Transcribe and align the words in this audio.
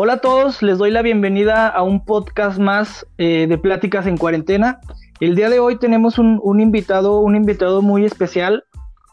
Hola 0.00 0.12
a 0.12 0.18
todos, 0.18 0.62
les 0.62 0.78
doy 0.78 0.92
la 0.92 1.02
bienvenida 1.02 1.66
a 1.66 1.82
un 1.82 2.04
podcast 2.04 2.60
más 2.60 3.04
eh, 3.18 3.48
de 3.48 3.58
Pláticas 3.58 4.06
en 4.06 4.16
Cuarentena. 4.16 4.78
El 5.18 5.34
día 5.34 5.50
de 5.50 5.58
hoy 5.58 5.76
tenemos 5.76 6.20
un, 6.20 6.60
invitado, 6.60 7.18
un 7.18 7.34
invitado 7.34 7.82
muy 7.82 8.04
especial. 8.04 8.62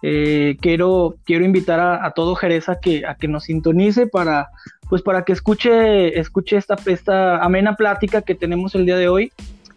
Eh, 0.03 0.57
quiero, 0.61 1.15
quiero 1.25 1.43
invitar 1.43 1.79
a, 1.79 2.11
todo 2.11 2.35
Jerez 2.35 2.69
a 2.69 2.79
que, 2.79 3.03
a 3.03 3.15
que 3.15 3.27
nos 3.27 3.45
sintonice 3.45 4.05
para, 4.05 4.49
pues 4.87 5.01
para 5.01 5.23
que 5.23 5.33
escuche, 5.33 6.19
escuche 6.19 6.55
esta, 6.55 7.43
amena 7.43 7.75
plática 7.75 8.21
que 8.21 8.35
tenemos 8.35 8.75
el 8.75 8.85
día 8.85 8.97
de 8.97 9.09
hoy. 9.09 9.31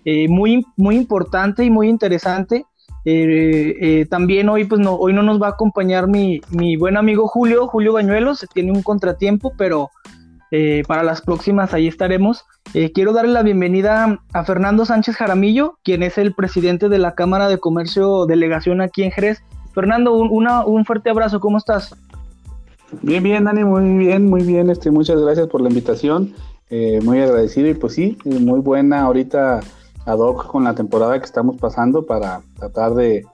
Eh, 0.05 0.29
muy, 0.29 0.63
muy 0.77 0.97
importante 0.97 1.65
y 1.65 1.71
muy 1.71 1.89
interesante. 1.89 2.67
también 4.11 4.51
hoy, 4.51 4.65
pues 4.65 4.83
no, 4.83 4.93
hoy 4.97 5.15
no 5.15 5.23
nos 5.23 5.41
va 5.41 5.47
a 5.47 5.51
acompañar 5.53 6.07
mi, 6.07 6.43
mi 6.51 6.77
buen 6.77 6.99
amigo 6.99 7.29
Julio, 7.29 7.67
Julio 7.67 7.95
Bañuelos, 7.95 8.47
tiene 8.53 8.73
un 8.73 8.83
contratiempo, 8.83 9.55
pero 9.57 9.89
eh, 10.51 10.83
para 10.87 11.03
las 11.03 11.21
próximas 11.21 11.75
ahí 11.75 11.87
estaremos. 11.87 12.45
Eh, 12.75 12.93
quiero 12.93 13.13
darle 13.13 13.33
la 13.33 13.43
bienvenida 13.43 14.21
a 14.33 14.45
Fernando 14.45 14.85
Sánchez 14.85 15.17
Jaramillo, 15.17 15.79
quien 15.85 16.03
es 16.03 16.19
el 16.19 16.35
presidente 16.35 16.89
de 16.89 16.99
la 16.99 17.15
Cámara 17.15 17.49
de 17.49 17.59
Comercio 17.59 18.27
Delegación 18.27 18.81
aquí 18.81 19.03
en 19.03 19.11
Jerez. 19.11 19.43
Fernando, 19.75 20.15
un, 20.15 20.85
fuerte 20.85 21.11
abrazo, 21.11 21.41
¿cómo 21.41 21.59
estás? 21.59 21.95
Bien, 23.03 23.23
bien, 23.23 23.45
Dani, 23.45 23.65
muy 23.65 23.99
bien, 23.99 24.29
muy 24.29 24.43
bien. 24.43 24.71
Este, 24.71 24.91
muchas 24.91 25.21
gracias 25.21 25.47
por 25.49 25.61
la 25.61 25.69
invitación. 25.69 26.35
Eh, 26.71 27.01
muy 27.03 27.21
agradecido 27.21 27.69
y 27.69 27.75
pues 27.75 27.95
sí, 27.95 28.19
muy 28.25 28.61
buena 28.61 29.03
ahorita 29.03 29.61
ad 30.05 30.19
hoc 30.19 30.47
con 30.47 30.65
la 30.65 30.75
temporada 30.75 31.19
que 31.19 31.25
estamos 31.25 31.57
pasando 31.57 32.05
para 32.07 32.41
tratar 32.59 32.95
de, 32.95 33.25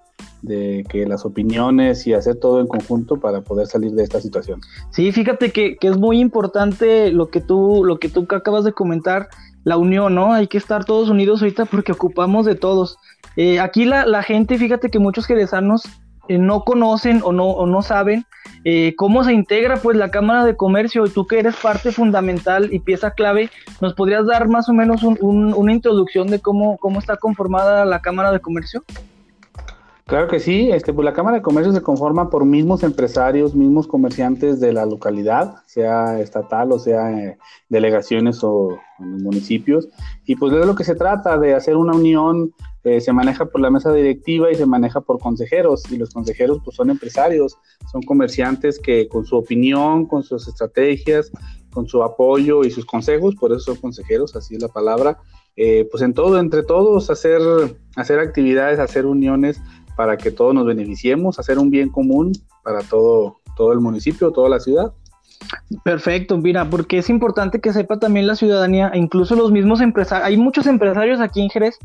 de 0.44 0.84
que 0.88 1.06
las 1.06 1.24
opiniones 1.24 2.06
y 2.06 2.14
hacer 2.14 2.36
todo 2.36 2.60
en 2.60 2.66
conjunto 2.66 3.16
para 3.16 3.40
poder 3.40 3.66
salir 3.66 3.92
de 3.92 4.02
esta 4.02 4.20
situación. 4.20 4.60
Sí, 4.90 5.10
fíjate 5.12 5.50
que, 5.50 5.76
es 5.80 5.96
muy 5.98 6.20
importante 6.20 7.10
lo 7.10 7.28
que 7.28 7.40
tú, 7.40 7.82
lo 7.84 7.98
que 7.98 8.08
tú 8.08 8.26
acabas 8.30 8.64
de 8.64 8.72
comentar, 8.72 9.28
la 9.64 9.76
unión, 9.78 10.14
¿no? 10.14 10.32
Hay 10.32 10.46
que 10.46 10.58
estar 10.58 10.84
todos 10.84 11.08
unidos 11.08 11.40
ahorita 11.40 11.64
porque 11.64 11.92
ocupamos 11.92 12.44
de 12.44 12.54
todos. 12.54 12.98
Eh, 13.36 13.60
aquí 13.60 13.86
la, 13.86 14.04
la, 14.06 14.22
gente, 14.22 14.58
fíjate 14.58 14.90
que 14.90 14.98
muchos 14.98 15.26
jerezanos 15.26 15.84
eh, 16.28 16.38
no 16.38 16.64
conocen 16.64 17.20
o 17.22 17.32
no, 17.32 17.46
o 17.46 17.66
no 17.66 17.82
saben 17.82 18.24
eh, 18.64 18.94
cómo 18.96 19.24
se 19.24 19.34
integra 19.34 19.76
pues 19.76 19.96
la 19.96 20.10
Cámara 20.10 20.44
de 20.44 20.56
Comercio 20.56 21.04
y 21.04 21.10
tú 21.10 21.26
que 21.26 21.38
eres 21.38 21.54
parte 21.56 21.92
fundamental 21.92 22.72
y 22.72 22.78
pieza 22.78 23.10
clave, 23.10 23.50
¿nos 23.80 23.92
podrías 23.92 24.26
dar 24.26 24.48
más 24.48 24.68
o 24.68 24.72
menos 24.72 25.02
una 25.02 25.72
introducción 25.72 26.28
de 26.28 26.40
cómo, 26.40 26.78
cómo 26.78 26.98
está 26.98 27.16
conformada 27.16 27.84
la 27.84 28.00
Cámara 28.00 28.32
de 28.32 28.40
Comercio? 28.40 28.82
Claro 30.06 30.28
que 30.28 30.38
sí, 30.38 30.70
este, 30.70 30.92
pues 30.92 31.02
la 31.02 31.14
Cámara 31.14 31.38
de 31.38 31.42
Comercio 31.42 31.72
se 31.72 31.80
conforma 31.80 32.28
por 32.28 32.44
mismos 32.44 32.82
empresarios, 32.82 33.54
mismos 33.54 33.86
comerciantes 33.86 34.60
de 34.60 34.74
la 34.74 34.84
localidad, 34.84 35.62
sea 35.66 36.20
estatal 36.20 36.72
o 36.72 36.78
sea 36.78 37.10
eh, 37.10 37.38
delegaciones 37.70 38.44
o, 38.44 38.78
municipios. 38.98 39.88
Y 40.26 40.36
pues 40.36 40.52
de 40.52 40.66
lo 40.66 40.74
que 40.74 40.84
se 40.84 40.94
trata, 40.94 41.38
de 41.38 41.54
hacer 41.54 41.76
una 41.76 41.96
unión, 41.96 42.52
eh, 42.84 43.00
se 43.00 43.12
maneja 43.12 43.46
por 43.46 43.60
la 43.62 43.70
mesa 43.70 43.92
directiva 43.92 44.52
y 44.52 44.54
se 44.54 44.66
maneja 44.66 45.00
por 45.00 45.18
consejeros. 45.18 45.90
Y 45.90 45.96
los 45.96 46.10
consejeros 46.10 46.60
pues 46.62 46.76
son 46.76 46.90
empresarios, 46.90 47.56
son 47.90 48.02
comerciantes 48.02 48.78
que 48.78 49.08
con 49.08 49.24
su 49.24 49.36
opinión, 49.36 50.06
con 50.06 50.22
sus 50.22 50.46
estrategias, 50.46 51.32
con 51.72 51.88
su 51.88 52.02
apoyo 52.02 52.62
y 52.62 52.70
sus 52.70 52.84
consejos, 52.84 53.34
por 53.34 53.52
eso 53.52 53.60
son 53.60 53.76
consejeros, 53.76 54.36
así 54.36 54.54
es 54.54 54.62
la 54.62 54.68
palabra, 54.68 55.18
eh, 55.56 55.88
pues 55.90 56.02
en 56.02 56.14
todo, 56.14 56.38
entre 56.38 56.62
todos, 56.62 57.10
hacer, 57.10 57.42
hacer 57.96 58.20
actividades, 58.20 58.78
hacer 58.78 59.06
uniones 59.06 59.60
para 59.96 60.16
que 60.16 60.30
todos 60.30 60.54
nos 60.54 60.66
beneficiemos, 60.66 61.38
hacer 61.38 61.58
un 61.58 61.70
bien 61.70 61.88
común 61.88 62.32
para 62.62 62.80
todo, 62.82 63.36
todo 63.56 63.72
el 63.72 63.80
municipio, 63.80 64.30
toda 64.32 64.48
la 64.48 64.60
ciudad. 64.60 64.92
Perfecto, 65.84 66.38
mira, 66.38 66.68
porque 66.68 66.98
es 66.98 67.10
importante 67.10 67.60
que 67.60 67.72
sepa 67.72 67.98
también 67.98 68.26
la 68.26 68.36
ciudadanía, 68.36 68.90
e 68.94 68.98
incluso 68.98 69.36
los 69.36 69.52
mismos 69.52 69.80
empresarios, 69.80 70.26
hay 70.26 70.36
muchos 70.36 70.66
empresarios 70.66 71.20
aquí 71.20 71.42
en 71.42 71.50
Jerez 71.50 71.78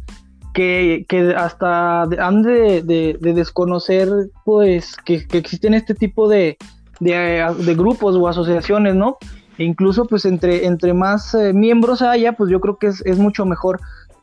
que, 0.53 1.05
que 1.07 1.33
hasta 1.35 2.03
han 2.03 2.41
de, 2.41 3.17
desconocer 3.19 4.09
pues 4.45 4.95
que, 5.05 5.25
existen 5.33 5.73
este 5.73 5.93
tipo 5.93 6.27
de, 6.27 6.57
de, 6.99 7.75
grupos 7.75 8.15
o 8.15 8.27
asociaciones, 8.27 8.95
¿no? 8.95 9.17
E 9.57 9.65
incluso 9.65 10.05
pues 10.05 10.25
entre, 10.25 10.65
entre 10.65 10.93
más 10.93 11.33
eh, 11.35 11.53
miembros 11.53 12.01
haya, 12.01 12.33
pues 12.33 12.49
yo 12.49 12.61
creo 12.61 12.77
que 12.77 12.87
es, 12.87 13.05
es 13.05 13.17
mucho 13.17 13.45
mejor. 13.45 13.79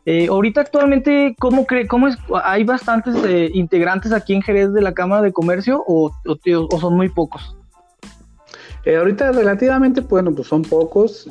Eh, 0.09 0.29
ahorita 0.29 0.61
actualmente, 0.61 1.35
¿cómo, 1.37 1.67
cree, 1.67 1.89
cómo 1.89 2.07
es? 2.07 2.17
¿Hay 2.45 2.63
bastantes 2.63 3.17
eh, 3.25 3.51
integrantes 3.53 4.13
aquí 4.13 4.35
en 4.35 4.41
Jerez 4.41 4.73
de 4.73 4.81
la 4.81 4.95
Cámara 4.95 5.21
de 5.21 5.33
Comercio 5.33 5.83
o, 5.85 6.13
son 6.81 6.97
muy 6.97 7.09
pocos? 7.09 7.57
Eh, 8.85 8.95
ahorita 8.95 9.33
relativamente, 9.33 10.03
bueno, 10.03 10.33
pues 10.33 10.47
son 10.47 10.63
pocos, 10.63 11.29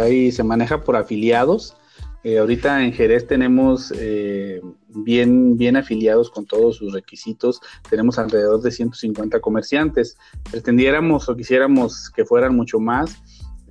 ahí 0.00 0.30
se 0.30 0.44
maneja 0.44 0.84
por 0.84 0.94
afiliados. 0.94 1.76
ahorita 2.24 2.84
en 2.84 2.92
Jerez 2.92 3.26
tenemos 3.26 3.92
bien, 4.90 5.58
bien 5.58 5.76
afiliados 5.76 6.30
con 6.30 6.46
todos 6.46 6.76
sus 6.76 6.92
requisitos, 6.92 7.60
tenemos 7.90 8.16
alrededor 8.20 8.62
de 8.62 8.70
150 8.70 9.40
comerciantes. 9.40 10.16
Pretendiéramos 10.52 11.28
o 11.28 11.34
quisiéramos 11.34 12.10
que 12.10 12.24
fueran 12.24 12.54
mucho 12.54 12.78
más, 12.78 13.20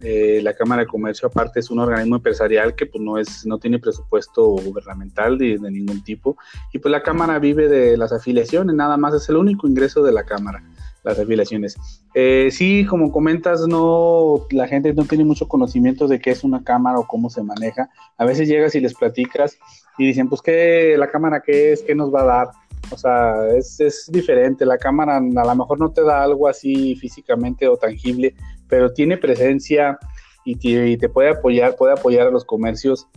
eh, 0.06 0.42
la 0.44 0.54
Cámara 0.54 0.82
de 0.82 0.88
Comercio 0.88 1.30
aparte 1.30 1.62
es 1.62 1.72
un 1.72 1.80
organismo 1.80 2.18
empresarial 2.18 2.76
que 2.76 2.86
pues 2.86 3.02
no 3.02 3.18
es 3.18 3.46
no 3.46 3.58
tiene 3.58 3.80
presupuesto 3.80 4.48
gubernamental 4.48 5.38
de, 5.38 5.58
ningún 5.58 6.04
tipo. 6.04 6.36
Y 6.74 6.80
pues 6.80 6.92
la 6.92 7.02
Cámara 7.02 7.40
vive 7.40 7.70
de 7.70 7.96
las 7.96 8.12
afiliaciones 8.12 8.76
nada 8.76 8.98
más 8.98 9.14
es 9.14 9.30
el 9.30 9.38
único 9.38 9.66
ingreso 9.66 10.04
de 10.04 10.12
la 10.12 10.24
Cámara 10.26 10.62
las 11.04 11.20
afiliaciones. 11.20 11.78
Eh, 12.14 12.50
sí 12.52 12.86
como 12.86 13.14
comentas 13.14 13.66
no 13.68 14.46
la 14.52 14.68
gente 14.68 14.94
no 14.94 15.06
tiene 15.06 15.24
mucho 15.24 15.48
conocimiento 15.48 16.08
de 16.08 16.20
qué 16.20 16.32
es 16.32 16.44
una 16.44 16.64
cámara 16.64 17.00
o 17.00 17.08
cómo 17.08 17.30
se 17.30 17.42
maneja. 17.42 17.90
A 18.18 18.26
veces 18.26 18.50
llegas 18.50 18.76
y 18.76 18.82
les 18.82 18.94
platicas 18.94 19.58
y 19.98 20.06
dicen 20.06 20.28
pues 20.28 20.42
qué 20.42 20.96
la 20.98 21.10
cámara 21.10 21.42
qué 21.46 21.72
es 21.72 21.82
qué 21.82 21.96
nos 21.96 22.14
va 22.14 22.24
a 22.24 22.26
dar 22.26 22.48
o 22.92 22.98
sea, 22.98 23.48
es, 23.56 23.80
es, 23.80 24.10
diferente. 24.12 24.66
La 24.66 24.78
cámara 24.78 25.18
a 25.18 25.20
lo 25.22 25.56
mejor 25.56 25.80
no 25.80 25.92
te 25.92 26.04
da 26.04 26.24
algo 26.24 26.48
así 26.48 26.96
físicamente 26.96 27.68
o 27.68 27.78
tangible, 27.78 28.36
pero 28.74 28.92
tiene 28.92 29.18
presencia 29.18 30.00
y 30.44 30.98
te, 30.98 31.08
puede 31.08 31.30
apoyar, 31.30 31.76
puede 31.76 31.94
apoyar 31.94 32.26
a 32.26 32.32
los 32.32 32.44
comercios, 32.44 33.08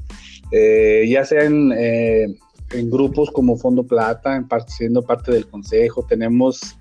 eh, 0.53 1.07
ya 1.09 1.25
sea 1.25 1.45
eh, 1.45 2.27
en, 2.73 2.91
grupos 2.91 3.31
como 3.31 3.57
Fondo 3.57 3.83
Plata, 3.87 4.37
en 4.37 4.47
siendo 4.69 5.01
parte 5.01 5.33
del 5.33 5.49
consejo, 5.49 6.05
tenemos 6.07 6.77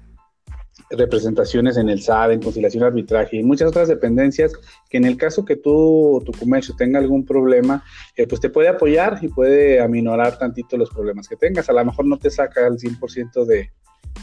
representaciones 0.89 1.77
en 1.77 1.87
el 1.87 2.01
SAD, 2.01 2.33
en 2.33 2.41
conciliación 2.41 2.83
arbitraje 2.83 3.37
y 3.37 3.43
muchas 3.43 3.69
otras 3.69 3.87
dependencias 3.87 4.51
que 4.89 4.97
en 4.97 5.05
el 5.05 5.15
caso 5.15 5.45
que 5.45 5.55
tú 5.55 6.21
tu 6.25 6.33
comercio 6.33 6.75
tenga 6.77 6.99
algún 6.99 7.25
problema, 7.25 7.81
eh, 8.17 8.27
pues 8.27 8.41
te 8.41 8.49
puede 8.49 8.67
apoyar 8.67 9.19
y 9.21 9.29
puede 9.29 9.79
aminorar 9.79 10.37
tantito 10.37 10.75
los 10.75 10.89
problemas 10.89 11.29
que 11.29 11.37
tengas. 11.37 11.69
A 11.69 11.73
lo 11.73 11.85
mejor 11.85 12.05
no 12.07 12.17
te 12.17 12.29
saca 12.29 12.67
el 12.67 12.77
100% 12.77 13.45
de, 13.45 13.71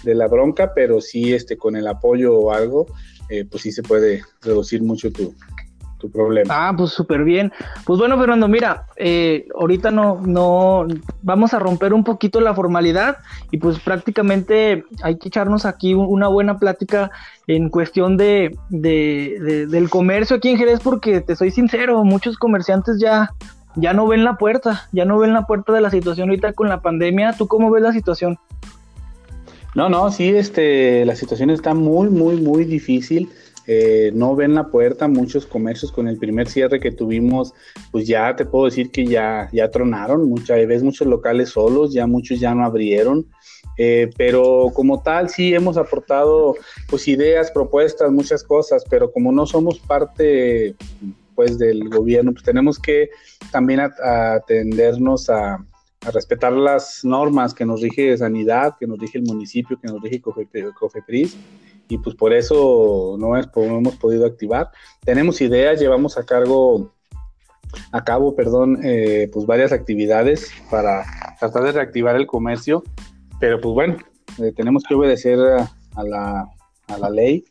de 0.02 0.14
la 0.14 0.28
bronca, 0.28 0.72
pero 0.74 1.00
sí 1.00 1.32
este, 1.32 1.56
con 1.56 1.76
el 1.76 1.86
apoyo 1.86 2.36
o 2.36 2.52
algo, 2.52 2.86
eh, 3.28 3.44
pues 3.44 3.62
sí 3.62 3.72
se 3.72 3.82
puede 3.82 4.22
reducir 4.42 4.82
mucho 4.82 5.12
tu, 5.12 5.34
tu 6.02 6.10
problema. 6.10 6.68
Ah, 6.68 6.74
pues 6.76 6.90
súper 6.90 7.24
bien. 7.24 7.52
Pues 7.86 7.98
bueno, 7.98 8.18
Fernando, 8.18 8.48
mira, 8.48 8.86
eh, 8.96 9.46
ahorita 9.54 9.90
no, 9.92 10.20
no, 10.20 10.86
vamos 11.22 11.54
a 11.54 11.60
romper 11.60 11.94
un 11.94 12.02
poquito 12.02 12.40
la 12.40 12.52
formalidad 12.52 13.18
y 13.52 13.58
pues 13.58 13.78
prácticamente 13.78 14.84
hay 15.02 15.16
que 15.16 15.28
echarnos 15.28 15.64
aquí 15.64 15.94
una 15.94 16.26
buena 16.26 16.58
plática 16.58 17.12
en 17.46 17.70
cuestión 17.70 18.16
de, 18.16 18.58
de, 18.68 19.66
del 19.68 19.88
comercio 19.88 20.36
aquí 20.36 20.48
en 20.48 20.58
Jerez, 20.58 20.80
porque 20.80 21.20
te 21.20 21.36
soy 21.36 21.52
sincero, 21.52 22.02
muchos 22.04 22.36
comerciantes 22.36 22.98
ya, 23.00 23.30
ya 23.76 23.94
no 23.94 24.06
ven 24.08 24.24
la 24.24 24.36
puerta, 24.36 24.88
ya 24.90 25.04
no 25.04 25.18
ven 25.18 25.32
la 25.32 25.46
puerta 25.46 25.72
de 25.72 25.80
la 25.80 25.90
situación 25.90 26.28
ahorita 26.28 26.52
con 26.52 26.68
la 26.68 26.82
pandemia. 26.82 27.34
¿Tú 27.38 27.46
cómo 27.46 27.70
ves 27.70 27.82
la 27.82 27.92
situación? 27.92 28.38
No, 29.74 29.88
no, 29.88 30.10
sí, 30.10 30.28
este, 30.28 31.04
la 31.06 31.16
situación 31.16 31.48
está 31.50 31.72
muy, 31.72 32.10
muy, 32.10 32.36
muy 32.36 32.64
difícil. 32.64 33.30
Eh, 33.66 34.10
no 34.14 34.34
ven 34.34 34.54
la 34.54 34.66
puerta 34.66 35.06
muchos 35.08 35.46
comercios 35.46 35.92
con 35.92 36.08
el 36.08 36.18
primer 36.18 36.48
cierre 36.48 36.80
que 36.80 36.90
tuvimos, 36.90 37.54
pues 37.92 38.06
ya 38.06 38.34
te 38.34 38.44
puedo 38.44 38.64
decir 38.64 38.90
que 38.90 39.06
ya, 39.06 39.48
ya 39.52 39.70
tronaron, 39.70 40.28
muchas 40.28 40.66
ves 40.66 40.82
muchos 40.82 41.06
locales 41.06 41.50
solos, 41.50 41.94
ya 41.94 42.06
muchos 42.06 42.40
ya 42.40 42.54
no 42.54 42.64
abrieron. 42.64 43.26
Eh, 43.78 44.10
pero 44.18 44.70
como 44.74 45.02
tal 45.02 45.30
sí 45.30 45.54
hemos 45.54 45.78
aportado 45.78 46.56
pues 46.88 47.08
ideas, 47.08 47.50
propuestas, 47.50 48.10
muchas 48.10 48.42
cosas, 48.42 48.84
pero 48.90 49.10
como 49.10 49.32
no 49.32 49.46
somos 49.46 49.78
parte 49.78 50.74
pues 51.34 51.56
del 51.58 51.88
gobierno, 51.88 52.32
pues 52.32 52.44
tenemos 52.44 52.78
que 52.78 53.08
también 53.50 53.80
atendernos 53.80 55.30
a, 55.30 55.64
a 56.04 56.10
respetar 56.10 56.52
las 56.52 57.04
normas 57.04 57.54
que 57.54 57.64
nos 57.64 57.80
rige 57.80 58.16
Sanidad, 58.16 58.74
que 58.78 58.86
nos 58.86 58.98
rige 58.98 59.18
el 59.18 59.24
municipio, 59.24 59.78
que 59.80 59.88
nos 59.88 60.00
rige 60.02 60.20
Cofepris, 60.20 61.36
y 61.88 61.98
pues 61.98 62.16
por 62.16 62.32
eso 62.32 63.16
no, 63.18 63.36
hemos 63.36 63.96
podido 63.96 64.26
activar. 64.26 64.70
Tenemos 65.04 65.40
ideas, 65.40 65.80
llevamos 65.80 66.16
a 66.18 66.24
cargo, 66.24 66.92
a 67.92 68.04
cabo, 68.04 68.34
perdón, 68.34 68.78
eh, 68.82 69.28
pues 69.32 69.46
varias 69.46 69.72
actividades 69.72 70.50
para 70.70 71.04
tratar 71.38 71.64
de 71.64 71.72
reactivar 71.72 72.16
el 72.16 72.26
comercio, 72.26 72.82
pero 73.38 73.60
pues 73.60 73.74
bueno, 73.74 73.96
eh, 74.38 74.52
tenemos 74.56 74.84
que 74.84 74.94
obedecer 74.94 75.38
a, 75.38 76.02
la, 76.02 76.48
a 76.88 76.98
la 76.98 77.10
ley 77.10 77.44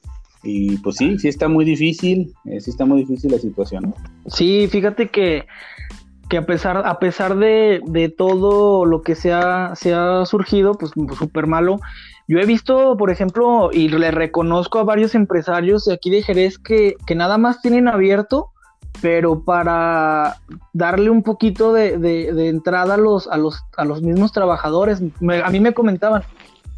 Y 0.44 0.78
pues 0.78 0.96
sí, 0.98 1.20
sí 1.20 1.28
está 1.28 1.48
muy 1.48 1.66
difícil, 1.66 2.34
eh, 2.46 2.60
sí 2.60 2.72
está 2.72 2.86
muy 2.86 3.02
difícil 3.02 3.32
la 3.32 3.38
situación. 3.38 3.94
Sí, 4.26 4.68
fíjate 4.72 5.10
que, 5.10 5.46
que 6.32 6.38
a 6.38 6.46
pesar, 6.46 6.84
a 6.86 6.98
pesar 6.98 7.36
de, 7.36 7.82
de 7.86 8.08
todo 8.08 8.86
lo 8.86 9.02
que 9.02 9.16
se 9.16 9.34
ha, 9.34 9.76
se 9.76 9.94
ha 9.94 10.26
surgido, 10.26 10.76
pues 10.76 10.94
súper 11.20 11.46
malo, 11.46 11.82
yo 12.26 12.40
he 12.40 12.46
visto, 12.46 12.96
por 12.96 13.12
ejemplo, 13.12 13.70
y 13.74 13.90
le 13.90 14.12
reconozco 14.12 14.80
a 14.80 14.86
varios 14.86 15.14
empresarios 15.14 15.84
de 15.84 15.94
aquí 15.94 16.10
de 16.10 16.24
Jerez 16.24 16.58
que, 16.58 16.96
que 17.06 17.16
nada 17.16 17.38
más 17.38 17.62
tienen 17.62 17.90
abierto, 17.90 18.48
pero 19.02 19.44
para 19.44 20.38
darle 20.72 21.10
un 21.10 21.22
poquito 21.22 21.74
de, 21.74 21.98
de, 21.98 22.48
entrada 22.48 22.94
a 22.94 22.98
los, 22.98 23.28
a, 23.28 23.36
los, 23.36 23.66
a 23.76 23.84
los 23.84 24.02
mismos 24.02 24.32
trabajadores. 24.32 25.02
a 25.02 25.50
mí 25.50 25.60
me 25.60 25.74
comentaban, 25.74 26.24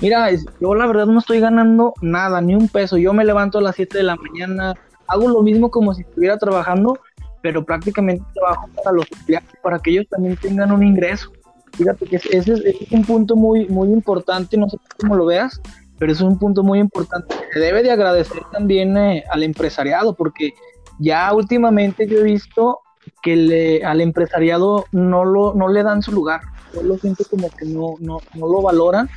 mira, 0.02 0.30
yo 0.60 0.74
la 0.74 0.88
verdad 0.88 1.06
no 1.06 1.20
estoy 1.20 1.40
ganando 1.40 1.94
nada, 2.02 2.42
ni 2.42 2.56
un 2.56 2.70
peso. 2.70 2.98
Yo 2.98 3.14
me 3.14 3.24
levanto 3.24 3.60
a 3.60 3.62
las 3.62 3.76
7 3.76 4.00
de 4.00 4.04
la 4.04 4.16
mañana, 4.16 4.74
hago 5.06 5.30
lo 5.30 5.44
mismo 5.44 5.70
como 5.70 5.94
si 5.94 6.02
estuviera 6.02 6.40
trabajando, 6.40 6.98
pero 7.44 7.64
prácticamente 7.64 8.24
trabajo 8.34 8.70
para 8.74 8.96
los 8.96 9.06
empleados, 9.12 9.50
para 9.62 9.78
que 9.78 9.92
ellos 9.92 10.08
también 10.10 10.38
tengan 10.38 10.72
un 10.72 10.82
ingreso. 10.82 11.30
Fíjate 11.74 12.06
que 12.06 12.16
ese 12.16 12.54
es, 12.54 12.92
un 12.92 13.04
punto 13.04 13.36
muy, 13.36 13.68
muy 13.68 13.90
importante, 13.90 14.58
no 14.58 14.70
sé 14.70 14.78
cómo 15.00 15.16
lo 15.16 15.26
veas, 15.26 15.62
pero 16.00 16.14
es 16.14 16.22
un 16.22 16.40
punto 16.40 16.64
muy 16.64 16.80
importante. 16.80 17.36
Se 17.52 17.60
debe 17.60 17.84
de 17.84 17.92
agradecer 17.92 18.42
también 18.54 18.96
eh, 18.98 19.26
al 19.30 19.44
empresariado, 19.44 20.16
porque 20.16 20.54
ya 21.00 21.34
últimamente 21.34 22.08
yo 22.08 22.20
he 22.20 22.24
visto 22.24 22.80
que 23.22 23.36
le, 23.36 23.84
al 23.84 24.00
empresariado 24.00 24.86
no, 24.94 25.26
lo, 25.26 25.54
no 25.54 25.68
le 25.68 25.84
dan 25.84 26.02
su 26.02 26.14
lugar. 26.14 26.42
Yo 26.74 26.82
lo 26.84 26.98
siento 26.98 27.26
como 27.30 27.50
que 27.50 27.66
no, 27.66 27.96
no, 28.00 28.20
no 28.36 28.48
lo 28.48 28.62
valoran 28.62 29.10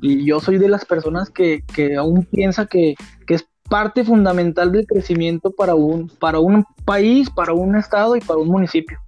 y 0.00 0.24
yo 0.24 0.40
soy 0.40 0.58
de 0.58 0.68
las 0.68 0.84
personas 0.84 1.30
que, 1.30 1.62
que 1.74 1.96
aún 1.96 2.24
piensa 2.24 2.66
que, 2.66 2.94
que, 3.26 3.34
es 3.34 3.46
parte 3.72 4.04
fundamental 4.04 4.70
del 4.70 4.86
crecimiento 4.86 5.50
para 5.50 5.74
un, 5.74 6.10
para 6.20 6.40
un 6.40 6.62
país, 6.84 7.30
para 7.30 7.54
un 7.54 7.74
estado 7.74 8.16
y 8.16 8.20
para 8.20 8.38
un 8.38 8.48
municipio. 8.48 8.98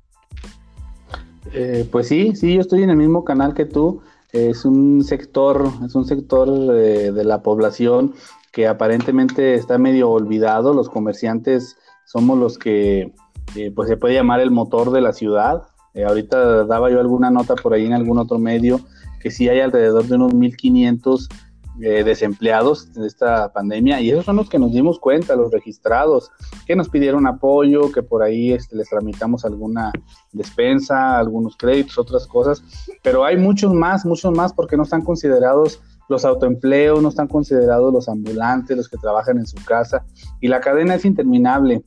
Eh, 1.52 1.86
pues 1.92 2.08
sí, 2.08 2.34
sí, 2.34 2.54
yo 2.54 2.62
estoy 2.62 2.82
en 2.82 2.88
el 2.88 2.96
mismo 2.96 3.24
canal 3.24 3.52
que 3.52 3.66
tú. 3.66 4.00
Es 4.32 4.64
un 4.64 5.04
sector, 5.04 5.68
es 5.84 5.94
un 5.94 6.06
sector 6.06 6.48
eh, 6.48 7.12
de 7.12 7.24
la 7.24 7.42
población 7.42 8.14
que 8.52 8.66
aparentemente 8.66 9.52
está 9.52 9.76
medio 9.76 10.08
olvidado. 10.08 10.72
Los 10.72 10.88
comerciantes 10.88 11.76
somos 12.06 12.38
los 12.38 12.56
que, 12.56 13.12
eh, 13.56 13.70
pues 13.70 13.90
se 13.90 13.98
puede 13.98 14.14
llamar 14.14 14.40
el 14.40 14.50
motor 14.50 14.92
de 14.92 15.02
la 15.02 15.12
ciudad. 15.12 15.64
ahorita 15.94 16.64
daba 16.64 16.90
yo 16.90 17.00
alguna 17.00 17.30
nota 17.30 17.54
por 17.54 17.74
ahí 17.74 17.84
en 17.84 17.92
algún 17.92 18.16
otro 18.16 18.38
medio 18.38 18.80
que 19.20 19.30
sí 19.30 19.46
hay 19.50 19.60
alrededor 19.60 20.04
de 20.04 20.14
unos 20.14 20.32
1.500 20.32 21.28
desempleados 21.76 22.92
de 22.94 23.06
esta 23.06 23.52
pandemia 23.52 24.00
y 24.00 24.10
esos 24.10 24.24
son 24.24 24.36
los 24.36 24.48
que 24.48 24.58
nos 24.58 24.72
dimos 24.72 24.98
cuenta, 24.98 25.34
los 25.34 25.50
registrados, 25.50 26.30
que 26.66 26.76
nos 26.76 26.88
pidieron 26.88 27.26
apoyo, 27.26 27.90
que 27.90 28.02
por 28.02 28.22
ahí 28.22 28.52
este, 28.52 28.76
les 28.76 28.88
tramitamos 28.88 29.44
alguna 29.44 29.90
despensa, 30.32 31.18
algunos 31.18 31.56
créditos, 31.56 31.98
otras 31.98 32.26
cosas, 32.26 32.62
pero 33.02 33.24
hay 33.24 33.36
muchos 33.36 33.74
más, 33.74 34.06
muchos 34.06 34.36
más 34.36 34.52
porque 34.52 34.76
no 34.76 34.84
están 34.84 35.02
considerados 35.02 35.80
los 36.08 36.24
autoempleos, 36.24 37.02
no 37.02 37.08
están 37.08 37.28
considerados 37.28 37.92
los 37.92 38.08
ambulantes, 38.08 38.76
los 38.76 38.88
que 38.88 38.98
trabajan 38.98 39.38
en 39.38 39.46
su 39.46 39.56
casa 39.64 40.04
y 40.40 40.48
la 40.48 40.60
cadena 40.60 40.94
es 40.94 41.04
interminable. 41.04 41.82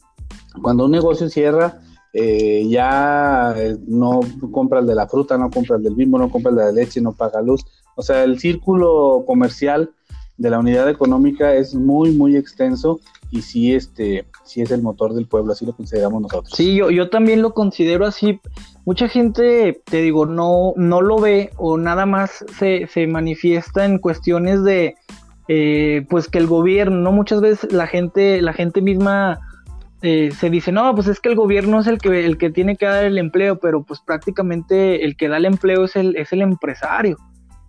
Cuando 0.62 0.86
un 0.86 0.92
negocio 0.92 1.30
cierra, 1.30 1.80
eh, 2.19 2.66
ya 2.68 3.54
eh, 3.56 3.78
no 3.86 4.22
compra 4.52 4.80
el 4.80 4.88
de 4.88 4.96
la 4.96 5.08
fruta, 5.08 5.38
no 5.38 5.52
compra 5.52 5.75
el 5.75 5.84
del 5.84 5.94
bimbo, 5.94 6.18
no 6.18 6.31
compra 6.31 6.50
el 6.50 6.58
de 6.58 6.64
la 6.64 6.72
leche, 6.72 7.00
no 7.00 7.12
paga 7.12 7.44
luz, 7.44 7.64
o 7.96 8.02
sea, 8.02 8.24
el 8.24 8.40
círculo 8.40 9.24
comercial 9.28 9.92
de 10.36 10.50
la 10.50 10.58
unidad 10.58 10.90
económica 10.90 11.54
es 11.54 11.75
muy, 11.75 12.12
muy 12.12 12.36
extenso 12.36 13.00
y 13.30 13.44
sí, 13.44 13.75
este, 13.75 14.25
sí 14.46 14.64
es 14.64 14.72
el 14.72 14.81
motor 14.81 15.14
del 15.14 15.28
pueblo, 15.28 15.54
así 15.54 15.64
lo 15.68 15.74
consideramos 15.74 16.24
nosotros. 16.24 16.54
Sí, 16.56 16.74
yo, 16.74 16.90
yo 16.90 17.12
también 17.12 17.44
lo 17.44 17.54
considero 17.54 18.08
así. 18.08 18.40
Mucha 18.84 19.08
gente, 19.08 19.80
te 19.86 20.02
digo, 20.02 20.25
no, 20.25 20.74
no 20.75 21.02
lo 21.02 21.19
ve 21.19 21.52
o 21.58 21.78
nada 21.78 22.08
más 22.08 22.44
se, 22.58 22.88
se 22.88 23.06
manifiesta 23.06 23.86
en 23.86 24.00
cuestiones 24.00 24.64
de, 24.64 24.96
eh, 25.50 26.04
pues 26.10 26.28
que 26.30 26.40
el 26.40 26.48
gobierno, 26.48 26.98
¿no? 26.98 27.12
Muchas 27.12 27.42
veces 27.42 27.72
la 27.72 27.86
gente, 27.86 28.42
la 28.42 28.54
gente 28.54 28.81
misma 28.81 29.40
eh, 30.01 30.31
se 30.31 30.49
dice, 30.49 30.71
no, 30.71 30.94
pues 30.94 31.07
es 31.07 31.19
que 31.19 31.29
el 31.29 31.35
gobierno 31.35 31.79
es 31.79 31.88
el 31.88 31.97
que, 31.97 32.25
el 32.25 32.38
que 32.38 32.49
tiene 32.51 32.75
que 32.75 32.85
dar 32.85 33.03
el 33.03 33.17
empleo, 33.17 33.59
pero 33.59 33.83
pues 33.83 33.99
prácticamente 33.99 35.03
el 35.05 35.17
que 35.17 35.27
da 35.27 35.38
el 35.38 35.45
empleo 35.45 35.85
es 35.85 35.95
el, 35.95 36.15
es 36.15 36.31
el 36.33 36.41
empresario. 36.41 37.17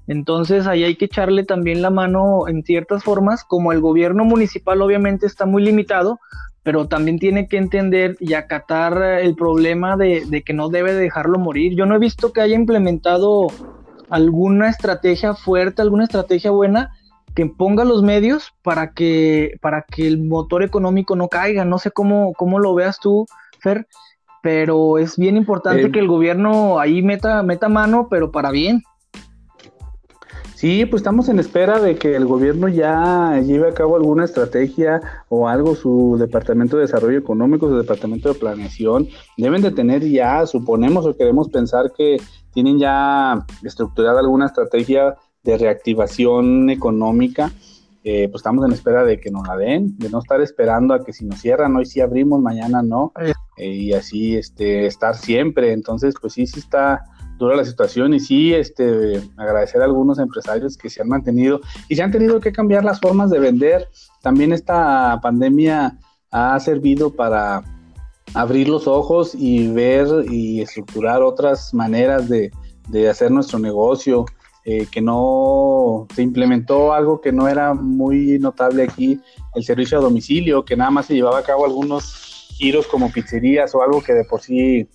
Entonces 0.06 0.66
ahí 0.66 0.84
hay 0.84 0.96
que 0.96 1.04
echarle 1.04 1.44
también 1.44 1.82
la 1.82 1.90
mano 1.90 2.48
en 2.48 2.62
ciertas 2.64 3.04
formas, 3.04 3.44
como 3.44 3.72
el 3.72 3.80
gobierno 3.80 4.24
municipal 4.24 4.80
obviamente 4.80 5.26
está 5.26 5.44
muy 5.44 5.62
limitado, 5.62 6.18
pero 6.62 6.86
también 6.86 7.18
tiene 7.18 7.46
que 7.46 7.56
entender 7.56 8.16
y 8.18 8.34
acatar 8.34 9.02
el 9.02 9.34
problema 9.34 9.96
de, 9.96 10.42
que 10.44 10.52
no 10.52 10.68
debe 10.68 10.94
dejarlo 10.94 11.38
morir. 11.38 11.74
Yo 11.76 11.86
no 11.86 11.94
he 11.94 11.98
visto 11.98 12.32
que 12.32 12.40
haya 12.40 12.56
implementado 12.56 13.46
alguna 14.10 14.68
estrategia 14.68 15.34
fuerte, 15.34 15.82
alguna 15.82 16.04
estrategia 16.04 16.50
buena 16.50 16.90
que 17.38 17.46
ponga 17.46 17.84
los 17.84 18.02
medios 18.02 18.52
para 18.64 18.90
que, 18.94 19.58
para 19.60 19.82
que 19.82 20.08
el 20.08 20.20
motor 20.20 20.64
económico 20.64 21.14
no 21.14 21.28
caiga. 21.28 21.64
No 21.64 21.78
sé 21.78 21.92
cómo, 21.92 22.32
cómo 22.32 22.58
lo 22.58 22.74
veas 22.74 22.98
tú, 22.98 23.26
Fer, 23.60 23.86
pero 24.42 24.98
es 24.98 25.16
bien 25.16 25.36
importante 25.36 25.82
eh, 25.82 25.92
que 25.92 26.00
el 26.00 26.08
gobierno 26.08 26.80
ahí 26.80 27.00
meta, 27.00 27.44
meta 27.44 27.68
mano, 27.68 28.08
pero 28.10 28.32
para 28.32 28.50
bien. 28.50 28.82
Sí, 30.56 30.84
pues 30.86 31.02
estamos 31.02 31.28
en 31.28 31.38
espera 31.38 31.78
de 31.78 31.94
que 31.94 32.16
el 32.16 32.26
gobierno 32.26 32.66
ya 32.66 33.40
lleve 33.40 33.68
a 33.68 33.74
cabo 33.74 33.94
alguna 33.94 34.24
estrategia 34.24 35.00
o 35.28 35.46
algo, 35.46 35.76
su 35.76 36.16
Departamento 36.18 36.76
de 36.76 36.82
Desarrollo 36.82 37.20
Económico, 37.20 37.68
su 37.68 37.76
Departamento 37.76 38.32
de 38.32 38.40
Planeación, 38.40 39.06
deben 39.36 39.62
de 39.62 39.70
tener 39.70 40.04
ya, 40.04 40.44
suponemos 40.44 41.06
o 41.06 41.16
queremos 41.16 41.48
pensar 41.50 41.92
que 41.96 42.16
tienen 42.52 42.80
ya 42.80 43.46
estructurada 43.62 44.18
alguna 44.18 44.46
estrategia 44.46 45.14
de 45.48 45.56
reactivación 45.56 46.68
económica. 46.68 47.50
Eh, 48.04 48.28
pues 48.30 48.40
estamos 48.40 48.64
en 48.66 48.72
espera 48.72 49.04
de 49.04 49.18
que 49.18 49.30
nos 49.30 49.46
la 49.46 49.56
den, 49.56 49.98
de 49.98 50.10
no 50.10 50.18
estar 50.18 50.40
esperando 50.40 50.92
a 50.92 51.02
que 51.04 51.12
si 51.12 51.24
nos 51.24 51.40
cierran, 51.40 51.74
hoy 51.74 51.86
sí 51.86 52.00
abrimos, 52.00 52.40
mañana 52.40 52.82
no, 52.82 53.12
eh, 53.56 53.68
y 53.68 53.92
así 53.92 54.36
este, 54.36 54.86
estar 54.86 55.16
siempre. 55.16 55.72
Entonces, 55.72 56.14
pues 56.20 56.34
sí, 56.34 56.46
sí 56.46 56.60
está 56.60 57.02
dura 57.38 57.56
la 57.56 57.64
situación 57.64 58.12
y 58.12 58.20
sí, 58.20 58.52
este, 58.52 59.22
agradecer 59.36 59.80
a 59.80 59.84
algunos 59.84 60.18
empresarios 60.18 60.76
que 60.76 60.90
se 60.90 61.00
han 61.00 61.08
mantenido 61.08 61.60
y 61.88 61.96
se 61.96 62.02
han 62.02 62.10
tenido 62.10 62.40
que 62.40 62.52
cambiar 62.52 62.84
las 62.84 63.00
formas 63.00 63.30
de 63.30 63.38
vender. 63.38 63.88
También 64.22 64.52
esta 64.52 65.18
pandemia 65.22 65.98
ha 66.30 66.60
servido 66.60 67.10
para 67.14 67.62
abrir 68.34 68.68
los 68.68 68.86
ojos 68.86 69.34
y 69.34 69.68
ver 69.68 70.08
y 70.30 70.60
estructurar 70.60 71.22
otras 71.22 71.72
maneras 71.72 72.28
de, 72.28 72.50
hacer 73.08 73.30
nuestro 73.30 73.58
negocio, 73.58 74.24
eh, 74.70 74.86
que 74.92 75.00
no 75.00 76.06
se 76.14 76.20
implementó 76.20 76.92
algo 76.92 77.22
que 77.22 77.32
no 77.32 77.48
era 77.48 77.72
muy 77.72 78.38
notable 78.38 78.82
aquí, 78.82 79.18
el 79.54 79.64
servicio 79.64 79.96
a 79.96 80.02
domicilio, 80.02 80.62
que 80.66 80.76
nada 80.76 80.90
más 80.90 81.06
se 81.06 81.14
llevaba 81.14 81.38
a 81.38 81.42
cabo 81.42 81.64
algunos 81.64 82.50
giros 82.50 82.86
como 82.86 83.10
pizzerías 83.10 83.74
o 83.74 83.80
algo 83.80 84.02
que 84.02 84.12
de 84.12 84.24
por 84.24 84.42
sí 84.42 84.86